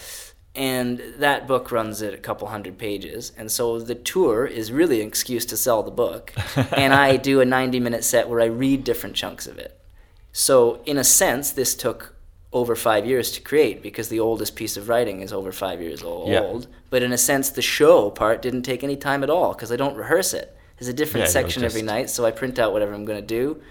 And 0.54 1.00
that 1.18 1.46
book 1.46 1.72
runs 1.72 2.02
at 2.02 2.12
a 2.12 2.18
couple 2.18 2.48
hundred 2.48 2.76
pages. 2.78 3.32
And 3.38 3.50
so 3.50 3.78
the 3.80 3.94
tour 3.94 4.44
is 4.44 4.70
really 4.70 5.00
an 5.00 5.08
excuse 5.08 5.46
to 5.46 5.56
sell 5.56 5.82
the 5.82 5.90
book. 5.90 6.32
And 6.72 6.92
i 6.92 7.16
do 7.16 7.40
a 7.40 7.44
90 7.44 7.80
minute 7.80 8.04
set 8.04 8.28
where 8.28 8.40
i 8.40 8.44
read 8.44 8.84
different 8.84 9.16
chunks 9.16 9.46
of 9.46 9.58
it. 9.58 9.78
So 10.32 10.80
in 10.84 10.98
a 10.98 11.04
sense 11.04 11.50
this 11.52 11.74
took 11.74 12.14
over 12.52 12.76
five 12.76 13.06
years 13.06 13.32
to 13.32 13.40
create 13.40 13.82
because 13.82 14.10
the 14.10 14.20
oldest 14.20 14.54
piece 14.56 14.76
of 14.76 14.90
writing 14.90 15.22
is 15.22 15.32
over 15.32 15.52
five 15.52 15.80
years 15.80 16.02
old 16.02 16.28
Yeah. 16.28 16.68
but 16.90 17.02
in 17.02 17.10
a 17.12 17.18
sense 17.18 17.48
the 17.48 17.62
show 17.62 18.10
part 18.10 18.42
didn't 18.42 18.62
take 18.64 18.84
any 18.84 18.96
time 18.96 19.22
at 19.22 19.30
all 19.30 19.54
because 19.54 19.72
i 19.72 19.76
don't 19.76 19.96
rehearse 19.96 20.34
it. 20.34 20.54
There's 20.78 20.88
a 20.88 20.92
different 20.92 21.26
Yeah, 21.28 21.32
section 21.32 21.64
every 21.64 21.80
night 21.80 22.10
so 22.10 22.26
i 22.26 22.30
print 22.30 22.58
out 22.58 22.74
whatever 22.74 22.92
i'm 22.92 23.06
going 23.06 23.20
to 23.22 23.26
do 23.26 23.62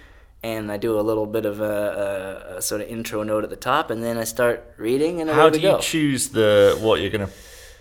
and 0.44 0.72
I 0.72 0.78
do 0.78 1.00
a 1.00 1.02
little 1.02 1.26
bit 1.26 1.46
of 1.46 1.62
a, 1.62 2.50
a, 2.54 2.58
a 2.58 2.62
sort 2.62 2.82
of 2.82 2.88
intro 2.88 3.24
note 3.24 3.44
at 3.44 3.50
the 3.50 3.56
top, 3.56 3.90
and 3.92 4.04
then 4.04 4.18
I 4.18 4.24
start 4.24 4.74
reading, 4.78 5.22
and 5.22 5.30
How 5.30 5.50
do 5.50 5.60
you 5.60 5.78
choose 5.82 6.30
the 6.30 6.78
what 6.82 7.00
you're 7.02 7.12
going 7.12 7.28
to 7.28 7.34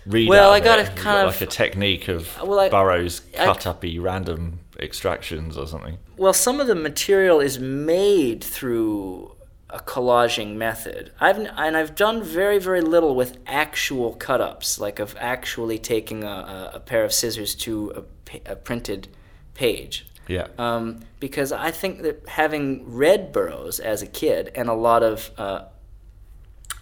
read? 0.05 0.29
Well, 0.29 0.51
I 0.51 0.59
gotta 0.59 0.83
it? 0.83 0.89
You 0.89 0.95
kind 0.95 1.25
got, 1.25 1.27
of- 1.27 1.41
like 1.41 1.41
a 1.41 1.51
technique 1.51 2.07
of 2.07 2.37
Well, 2.41 2.59
I- 2.59 2.69
Burroughs 2.69 3.21
cut 3.33 3.65
uppy 3.65 3.97
random 3.99 4.59
extractions 4.79 5.57
or 5.57 5.67
something. 5.67 5.97
Well, 6.17 6.33
some 6.33 6.59
of 6.59 6.67
the 6.67 6.75
material 6.75 7.39
is 7.39 7.59
made 7.59 8.43
through 8.43 9.35
a 9.69 9.79
collaging 9.79 10.55
method. 10.55 11.11
I've 11.19 11.37
and 11.37 11.77
I've 11.77 11.95
done 11.95 12.21
very 12.21 12.59
very 12.59 12.81
little 12.81 13.15
with 13.15 13.37
actual 13.47 14.13
cut-ups, 14.15 14.79
like 14.79 14.99
of 14.99 15.15
actually 15.17 15.79
taking 15.79 16.23
a, 16.23 16.27
a, 16.27 16.71
a 16.75 16.79
pair 16.79 17.03
of 17.05 17.13
scissors 17.13 17.55
to 17.55 18.05
a, 18.35 18.51
a 18.51 18.55
printed 18.55 19.07
page. 19.53 20.05
Yeah. 20.27 20.47
Um, 20.57 21.01
because 21.19 21.51
I 21.51 21.71
think 21.71 22.01
that 22.03 22.27
having 22.27 22.83
read 22.93 23.31
Burroughs 23.33 23.79
as 23.79 24.01
a 24.01 24.07
kid 24.07 24.51
and 24.55 24.69
a 24.69 24.73
lot 24.73 25.03
of 25.03 25.29
uh, 25.37 25.65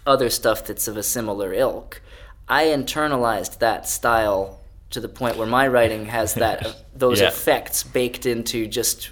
other 0.06 0.30
stuff 0.30 0.64
that's 0.66 0.88
of 0.88 0.96
a 0.96 1.02
similar 1.02 1.52
ilk, 1.52 2.00
I 2.48 2.64
internalized 2.66 3.58
that 3.58 3.88
style 3.88 4.58
to 4.90 5.00
the 5.00 5.08
point 5.08 5.36
where 5.36 5.46
my 5.46 5.66
writing 5.68 6.06
has 6.06 6.34
that 6.34 6.84
those 6.94 7.20
Yeah. 7.20 7.28
effects 7.28 7.82
baked 7.82 8.26
into 8.26 8.66
just 8.66 9.10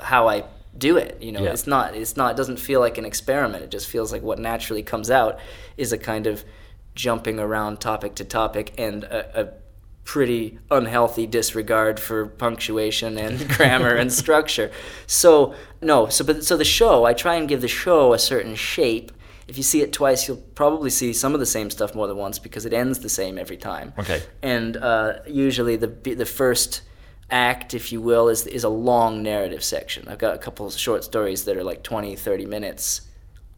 how 0.00 0.28
I 0.28 0.44
do 0.76 0.96
it. 0.96 1.20
You 1.20 1.32
know, 1.32 1.42
Yeah. 1.42 1.50
it's 1.50 1.66
not 1.66 1.94
it's 1.96 2.16
not 2.16 2.32
it 2.32 2.36
doesn't 2.36 2.58
feel 2.58 2.80
like 2.80 2.96
an 2.98 3.04
experiment. 3.04 3.64
It 3.64 3.70
just 3.70 3.88
feels 3.88 4.12
like 4.12 4.22
what 4.22 4.38
naturally 4.38 4.82
comes 4.82 5.10
out 5.10 5.38
is 5.76 5.92
a 5.92 5.98
kind 5.98 6.26
of 6.26 6.44
jumping 6.94 7.38
around 7.38 7.80
topic 7.80 8.14
to 8.16 8.24
topic 8.24 8.72
and 8.78 9.04
a, 9.04 9.40
a 9.42 9.48
pretty 10.04 10.58
unhealthy 10.70 11.26
disregard 11.26 12.00
for 12.00 12.26
punctuation 12.26 13.16
and 13.18 13.48
grammar 13.56 13.94
and 13.94 14.12
structure. 14.12 14.70
So 15.06 15.54
no, 15.80 16.08
so 16.08 16.24
but 16.24 16.44
so 16.44 16.56
the 16.56 16.64
show, 16.64 17.04
I 17.04 17.12
try 17.12 17.36
and 17.36 17.48
give 17.48 17.60
the 17.60 17.68
show 17.68 18.12
a 18.12 18.18
certain 18.18 18.54
shape. 18.54 19.12
If 19.46 19.56
you 19.56 19.62
see 19.64 19.82
it 19.82 19.92
twice, 19.92 20.28
you'll 20.28 20.36
probably 20.54 20.90
see 20.90 21.12
some 21.12 21.34
of 21.34 21.40
the 21.40 21.46
same 21.46 21.70
stuff 21.70 21.94
more 21.94 22.06
than 22.06 22.16
once 22.16 22.38
because 22.38 22.64
it 22.66 22.72
ends 22.72 23.00
the 23.00 23.08
same 23.08 23.36
every 23.38 23.56
time. 23.56 23.92
Okay. 23.98 24.22
And 24.42 24.76
uh, 24.76 25.18
usually 25.26 25.76
the 25.76 25.88
the 25.88 26.26
first 26.26 26.82
act, 27.30 27.74
if 27.74 27.92
you 27.92 28.00
will, 28.00 28.28
is 28.28 28.46
is 28.46 28.64
a 28.64 28.68
long 28.68 29.22
narrative 29.22 29.62
section. 29.62 30.08
I've 30.08 30.18
got 30.18 30.34
a 30.34 30.38
couple 30.38 30.66
of 30.66 30.72
short 30.74 31.04
stories 31.04 31.44
that 31.44 31.56
are 31.56 31.64
like 31.64 31.82
20, 31.82 32.16
30 32.16 32.46
minutes 32.46 33.02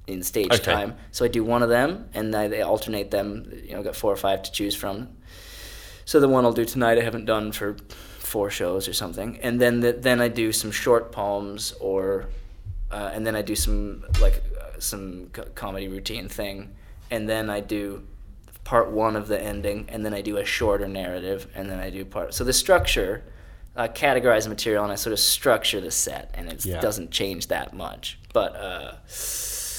in 0.07 0.23
stage 0.23 0.53
Okay. 0.53 0.59
time. 0.65 0.97
So 1.13 1.25
I 1.25 1.29
do 1.29 1.45
one 1.45 1.63
of 1.63 1.69
them, 1.69 2.09
and 2.13 2.35
I, 2.35 2.49
they 2.49 2.61
alternate 2.63 3.11
them. 3.11 3.51
You 3.65 3.73
know, 3.73 3.79
I've 3.79 3.85
got 3.85 3.97
four 3.97 4.13
or 4.13 4.17
five 4.17 4.43
to 4.43 4.53
choose 4.53 4.75
from. 4.75 5.09
So 6.05 6.21
the 6.21 6.29
one 6.29 6.45
I'll 6.45 6.53
do 6.53 6.65
tonight, 6.65 6.99
I 6.99 7.03
haven't 7.03 7.25
done 7.27 7.53
for 7.53 7.77
four 8.19 8.51
shows 8.51 8.89
or 8.89 8.93
something, 8.93 9.39
and 9.43 9.61
then 9.61 9.81
the, 9.81 9.93
then 9.93 10.21
I 10.21 10.29
do 10.29 10.53
some 10.53 10.71
short 10.71 11.13
poems, 11.13 11.73
or 11.81 12.27
uh, 12.91 13.11
and 13.13 13.27
then 13.27 13.37
I 13.37 13.43
do 13.43 13.55
some 13.55 14.05
like 14.21 14.43
uh, 14.61 14.79
some 14.79 15.29
co- 15.33 15.45
comedy 15.55 15.89
routine 15.89 16.29
thing, 16.29 16.75
and 17.11 17.29
then 17.29 17.51
I 17.51 17.61
do 17.61 18.03
part 18.65 18.91
one 18.91 19.17
of 19.17 19.29
the 19.29 19.41
ending, 19.43 19.87
and 19.89 20.05
then 20.05 20.15
I 20.15 20.23
do 20.23 20.37
a 20.39 20.45
shorter 20.45 20.89
narrative, 20.89 21.47
and 21.55 21.71
then 21.71 21.79
I 21.79 21.91
do 21.91 22.05
part. 22.05 22.33
So 22.35 22.45
the 22.45 22.53
structure, 22.53 23.23
uh, 23.77 23.89
categorize 23.89 24.45
the 24.45 24.49
material, 24.51 24.83
and 24.85 24.93
I 24.93 24.97
sort 24.97 25.13
of 25.13 25.19
structure 25.21 25.81
the 25.81 25.91
set, 25.91 26.31
and 26.35 26.49
it 26.51 26.65
Yeah. 26.65 26.81
doesn't 26.81 27.11
change 27.11 27.49
that 27.49 27.73
much, 27.75 28.19
but. 28.33 28.57
Uh, 28.57 28.93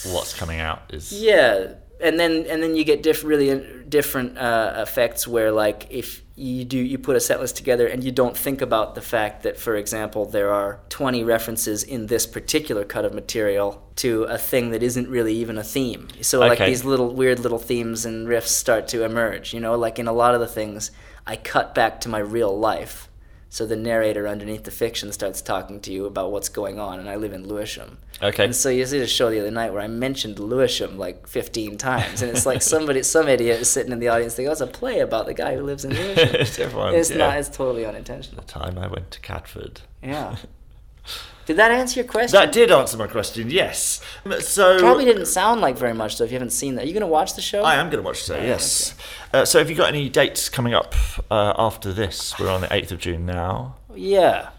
What's 0.06 0.34
coming 0.34 0.60
out 0.60 0.82
is 0.90 1.14
yeah, 1.14 1.76
and 2.04 2.20
then 2.20 2.46
and 2.50 2.62
then 2.62 2.76
you 2.76 2.84
get 2.84 3.02
diff- 3.02 3.24
really 3.24 3.84
different 3.88 4.38
uh, 4.38 4.74
effects 4.78 5.28
where 5.28 5.52
like 5.52 5.88
if 5.90 6.22
you 6.36 6.66
do 6.66 6.78
you 6.80 6.98
put 6.98 7.16
a 7.16 7.20
set 7.20 7.40
list 7.40 7.56
together 7.56 7.86
and 7.88 8.04
you 8.04 8.12
don't 8.12 8.36
think 8.36 8.62
about 8.62 8.96
the 8.96 9.02
fact 9.02 9.44
that 9.44 9.56
for 9.58 9.76
example 9.76 10.26
there 10.26 10.52
are 10.52 10.80
20 10.90 11.24
references 11.24 11.84
in 11.84 12.08
this 12.08 12.26
particular 12.26 12.84
cut 12.84 13.06
of 13.06 13.14
material 13.14 13.82
to 13.98 14.24
a 14.24 14.38
thing 14.38 14.72
that 14.72 14.82
isn't 14.82 15.08
really 15.10 15.36
even 15.36 15.58
a 15.60 15.64
theme. 15.64 16.08
So 16.22 16.40
like 16.40 16.54
Okay. 16.54 16.66
these 16.70 16.84
little 16.84 17.14
weird 17.14 17.40
little 17.40 17.60
themes 17.60 18.06
and 18.06 18.28
riffs 18.28 18.48
start 18.48 18.88
to 18.90 19.04
emerge, 19.04 19.54
you 19.54 19.60
know, 19.60 19.76
like 19.78 20.00
in 20.00 20.08
a 20.08 20.14
lot 20.14 20.34
of 20.34 20.40
the 20.42 20.48
things 20.48 20.90
I 21.28 21.36
cut 21.36 21.76
back 21.76 22.02
to 22.02 22.10
my 22.10 22.20
real 22.20 22.58
life. 22.58 23.08
So 23.54 23.68
the 23.68 23.76
narrator 23.76 24.28
underneath 24.28 24.64
the 24.64 24.72
fiction 24.72 25.12
starts 25.12 25.40
talking 25.40 25.80
to 25.82 25.92
you 25.92 26.08
about 26.08 26.32
what's 26.32 26.50
going 26.50 26.80
on, 26.80 27.00
and 27.00 27.08
I 27.08 27.18
live 27.18 27.34
in 27.34 27.48
Lewisham. 27.48 28.00
Okay. 28.20 28.46
And 28.46 28.56
so 28.56 28.70
you 28.70 28.84
see 28.88 28.98
a 28.98 29.06
show 29.06 29.30
the 29.30 29.42
other 29.42 29.52
night 29.52 29.72
where 29.72 29.84
I 29.84 29.86
mentioned 29.86 30.40
Lewisham 30.40 30.98
like 30.98 31.28
15 31.28 31.78
times, 31.78 32.24
and 32.24 32.32
it's 32.36 32.48
like 32.48 32.64
somebody, 32.64 33.04
some 33.16 33.28
idiot 33.28 33.62
is 33.62 33.70
sitting 33.70 33.92
in 33.92 34.00
the 34.00 34.08
audience 34.08 34.34
thinking, 34.34 34.50
"Oh, 34.50 34.54
it's 34.54 34.62
a 34.62 34.66
play 34.66 35.02
about 35.02 35.28
the 35.28 35.36
guy 35.36 35.54
who 35.56 35.62
lives 35.62 35.86
in 35.86 35.92
Lewisham." 35.96 36.66
Everyone- 36.66 36.96
it's 36.96 37.12
yeah. 37.12 37.18
not. 37.18 37.38
It's 37.38 37.48
totally 37.48 37.86
unintentional. 37.86 38.42
the 38.42 38.48
time 38.48 38.76
I 38.80 38.88
went 38.88 39.12
to 39.12 39.20
Catford. 39.20 39.82
Yeah. 40.02 40.36
Did 41.46 41.58
that 41.58 41.72
answer 41.72 42.00
your 42.00 42.10
question? 42.10 42.40
That 42.40 42.52
did 42.54 42.72
answer 42.72 42.98
my 42.98 43.08
question. 43.08 43.50
Yes. 43.50 44.02
So 44.40 44.80
Probably 44.80 45.04
didn't 45.06 45.26
sound 45.26 45.60
like 45.62 45.78
very 45.78 45.94
much 45.94 46.18
though. 46.18 46.24
If 46.24 46.32
you 46.32 46.36
haven't 46.36 46.52
seen 46.52 46.76
that, 46.76 46.86
are 46.86 46.88
you 46.88 46.94
gonna 46.94 47.08
watch 47.08 47.34
the 47.36 47.42
show? 47.42 47.64
I 47.64 47.76
am 47.76 47.88
going 47.90 48.02
to 48.02 48.06
watch 48.08 48.26
that. 48.28 48.42
Yes. 48.44 48.96
Uh, 49.34 49.44
so 49.44 49.60
have 49.60 49.70
you 49.70 49.76
got 49.76 49.90
any 49.90 50.08
dates 50.10 50.48
coming 50.48 50.74
up 50.74 50.96
uh, 51.30 51.54
after 51.58 51.92
this? 51.92 52.38
We're 52.40 52.50
on 52.50 52.62
the 52.62 52.74
eighth 52.74 52.92
of 52.94 53.00
June 53.00 53.26
now. 53.26 53.76
Yeah. 53.94 54.50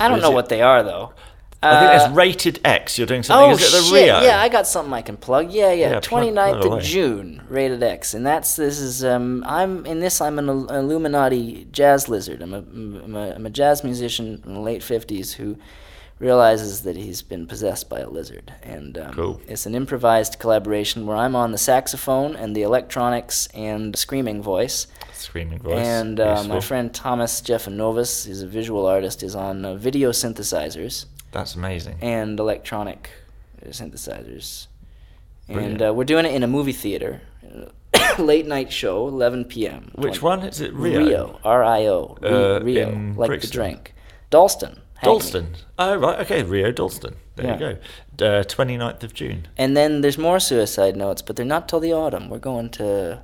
I 0.00 0.08
don't 0.08 0.18
Is 0.18 0.22
know 0.22 0.32
it- 0.32 0.34
what 0.34 0.48
they 0.48 0.62
are 0.62 0.82
though. 0.82 1.12
I 1.60 1.80
think 1.80 1.90
Uh, 1.90 1.98
there's 1.98 2.16
Rated 2.16 2.60
X. 2.64 2.98
You're 2.98 3.06
doing 3.08 3.22
something. 3.24 3.50
Oh 3.50 3.54
Is 3.54 3.60
it 3.74 3.76
the 3.76 3.82
shit! 3.82 3.92
Rio? 4.06 4.20
Yeah, 4.22 4.40
I 4.40 4.48
got 4.48 4.66
something 4.68 4.92
I 4.94 5.02
can 5.02 5.16
plug. 5.16 5.50
Yeah, 5.50 5.72
yeah. 5.72 5.90
Yeah, 5.90 6.00
plug- 6.00 6.22
29th 6.24 6.52
plug 6.60 6.64
away. 6.66 6.78
of 6.78 6.84
June, 6.84 7.42
rated 7.48 7.82
X, 7.82 8.14
and 8.14 8.24
that's 8.24 8.54
this 8.56 8.78
is 8.78 9.04
um 9.04 9.42
I'm 9.46 9.84
in 9.84 9.98
this 9.98 10.20
I'm 10.20 10.38
an 10.38 10.48
Il- 10.48 10.68
Illuminati 10.68 11.66
jazz 11.72 12.08
lizard. 12.08 12.42
I'm 12.42 12.54
a 12.54 12.58
I'm 12.58 13.16
a, 13.16 13.34
I'm 13.34 13.46
a 13.46 13.50
jazz 13.50 13.82
musician 13.82 14.40
in 14.46 14.54
the 14.54 14.60
late 14.60 14.82
50s 14.82 15.32
who 15.32 15.56
realizes 16.20 16.82
that 16.82 16.96
he's 16.96 17.22
been 17.22 17.46
possessed 17.46 17.88
by 17.88 18.00
a 18.00 18.08
lizard, 18.08 18.52
and 18.62 18.98
um, 18.98 19.12
Cool. 19.14 19.40
it's 19.46 19.66
an 19.66 19.74
improvised 19.74 20.38
collaboration 20.40 21.06
where 21.06 21.16
I'm 21.16 21.36
on 21.36 21.52
the 21.52 21.58
saxophone 21.58 22.34
and 22.34 22.56
the 22.56 22.62
electronics 22.62 23.46
and 23.54 23.96
screaming 23.96 24.42
voice. 24.42 24.86
Screaming 25.12 25.58
voice. 25.60 25.86
And 25.86 26.18
uh, 26.20 26.34
my 26.44 26.54
Useful. 26.56 26.60
friend 26.60 26.94
Thomas 26.94 27.40
Jeffanovis, 27.40 28.26
who's 28.26 28.42
a 28.42 28.46
visual 28.48 28.86
artist, 28.86 29.22
is 29.22 29.34
on 29.36 29.64
uh, 29.64 29.74
video 29.74 30.10
synthesizers 30.10 31.04
That's 31.32 31.54
amazing. 31.54 31.98
and 32.00 32.38
electronic 32.38 33.10
synthesizers. 33.66 34.66
And 35.48 35.80
uh, 35.82 35.94
we're 35.94 36.04
doing 36.04 36.26
it 36.26 36.34
in 36.34 36.42
a 36.42 36.46
movie 36.46 36.72
theater, 36.72 37.22
late 38.18 38.46
night 38.46 38.70
show, 38.72 39.08
11 39.08 39.46
p.m. 39.46 39.90
Which 39.94 40.16
Twen- 40.18 40.40
one 40.40 40.48
is 40.48 40.60
it? 40.60 40.74
Rio. 40.74 40.98
Rio, 41.06 41.40
R 41.42 41.64
I 41.64 41.86
O, 41.86 42.16
Uh, 42.22 42.60
Rio, 42.62 42.90
like 43.16 43.28
Brixton. 43.28 43.48
the 43.50 43.52
drink. 43.54 43.94
Dalston, 44.30 44.80
Hackney. 44.94 45.04
Dalston. 45.12 45.54
Oh 45.78 45.96
right. 45.96 46.18
Okay. 46.20 46.42
Rio 46.42 46.70
Dalston. 46.70 47.16
There 47.36 47.46
Yeah. 47.46 47.52
you 47.70 47.78
go. 48.18 48.26
Uh, 48.40 48.42
29th 48.44 49.02
of 49.04 49.14
June. 49.14 49.48
And 49.56 49.74
then 49.76 50.02
there's 50.02 50.18
more 50.18 50.38
suicide 50.38 50.96
notes, 50.96 51.22
but 51.22 51.36
they're 51.36 51.46
not 51.46 51.66
till 51.68 51.80
the 51.80 51.92
autumn. 51.94 52.28
We're 52.28 52.38
going 52.40 52.68
to. 52.70 53.22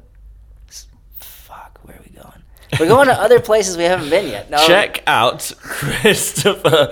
Fuck, 1.18 1.80
where 1.82 1.96
are 1.96 2.02
we 2.02 2.10
going? 2.16 2.42
We're 2.80 2.88
going 2.88 3.08
to 3.08 3.14
other 3.20 3.38
places 3.40 3.76
we 3.76 3.84
haven't 3.84 4.08
been 4.08 4.28
yet. 4.28 4.48
No, 4.50 4.66
Check 4.66 5.02
out 5.06 5.52
Christopher 5.60 6.88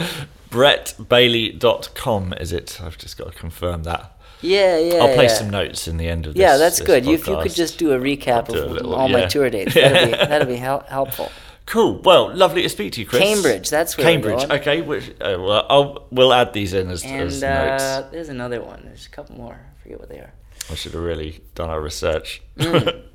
brettbailey.com 0.52 2.34
is 2.34 2.52
it 2.52 2.78
i've 2.82 2.98
just 2.98 3.16
got 3.18 3.32
to 3.32 3.38
confirm 3.38 3.82
that 3.84 4.18
Yeah, 4.40 4.78
yeah. 4.78 4.94
i'll 4.96 5.14
place 5.14 5.32
yeah. 5.32 5.38
some 5.38 5.50
notes 5.50 5.88
in 5.88 5.96
the 5.96 6.08
end 6.08 6.26
of 6.26 6.34
this 6.34 6.40
Yeah, 6.40 6.56
that's 6.56 6.78
this 6.78 6.86
good. 6.86 7.04
You, 7.06 7.14
if 7.14 7.26
you 7.26 7.36
could 7.42 7.54
just 7.54 7.78
do 7.78 7.92
a 7.92 7.98
recap 7.98 8.48
do 8.48 8.54
a 8.58 8.64
of 8.64 8.70
little- 8.72 8.94
all 8.94 9.08
my 9.08 9.26
tour 9.26 9.50
dates, 9.50 9.74
that'd 9.74 10.10
be, 10.10 10.16
that'd 10.16 10.48
be 10.48 10.56
hel- 10.56 10.84
helpful. 10.88 11.30
cool 11.66 12.00
well 12.02 12.34
lovely 12.34 12.62
to 12.62 12.68
speak 12.68 12.92
to 12.94 13.00
you 13.00 13.06
chris 13.06 13.22
Cambridge, 13.22 13.70
that's 13.70 13.96
where 13.96 14.06
cambridge 14.06 14.44
okay 14.50 14.82
which, 14.82 15.10
uh, 15.20 15.36
well 15.38 15.66
I'll, 15.70 16.06
we'll 16.10 16.32
add 16.32 16.52
these 16.52 16.72
in 16.74 16.90
as, 16.90 17.02
And 17.04 17.22
as 17.22 17.42
uh, 17.42 18.00
notes 18.00 18.10
there's 18.12 18.28
another 18.28 18.60
one. 18.62 18.82
There's 18.84 19.06
a 19.06 19.10
couple 19.10 19.36
more. 19.36 19.54
I 19.78 19.82
forget 19.82 19.98
what 20.00 20.08
they 20.08 20.18
are. 20.18 20.32
i 20.70 20.74
should 20.74 20.92
have 20.92 21.02
really 21.02 21.40
done 21.54 21.70
our 21.70 21.80
research 21.80 22.42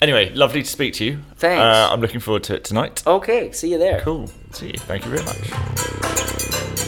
anyway, 0.00 0.30
lovely 0.34 0.62
to 0.62 0.68
speak 0.68 0.94
to 0.94 1.04
you. 1.04 1.18
Thanks. 1.36 1.60
Uh, 1.60 1.88
I'm 1.92 2.00
looking 2.00 2.20
forward 2.20 2.44
to 2.44 2.54
it 2.56 2.64
tonight. 2.64 3.02
Okay, 3.06 3.52
see 3.52 3.70
you 3.72 3.78
there. 3.78 4.00
Cool. 4.00 4.30
See 4.52 4.68
you. 4.68 4.78
Thank 4.78 5.04
you 5.04 5.10
very 5.10 5.24
much. 5.24 6.85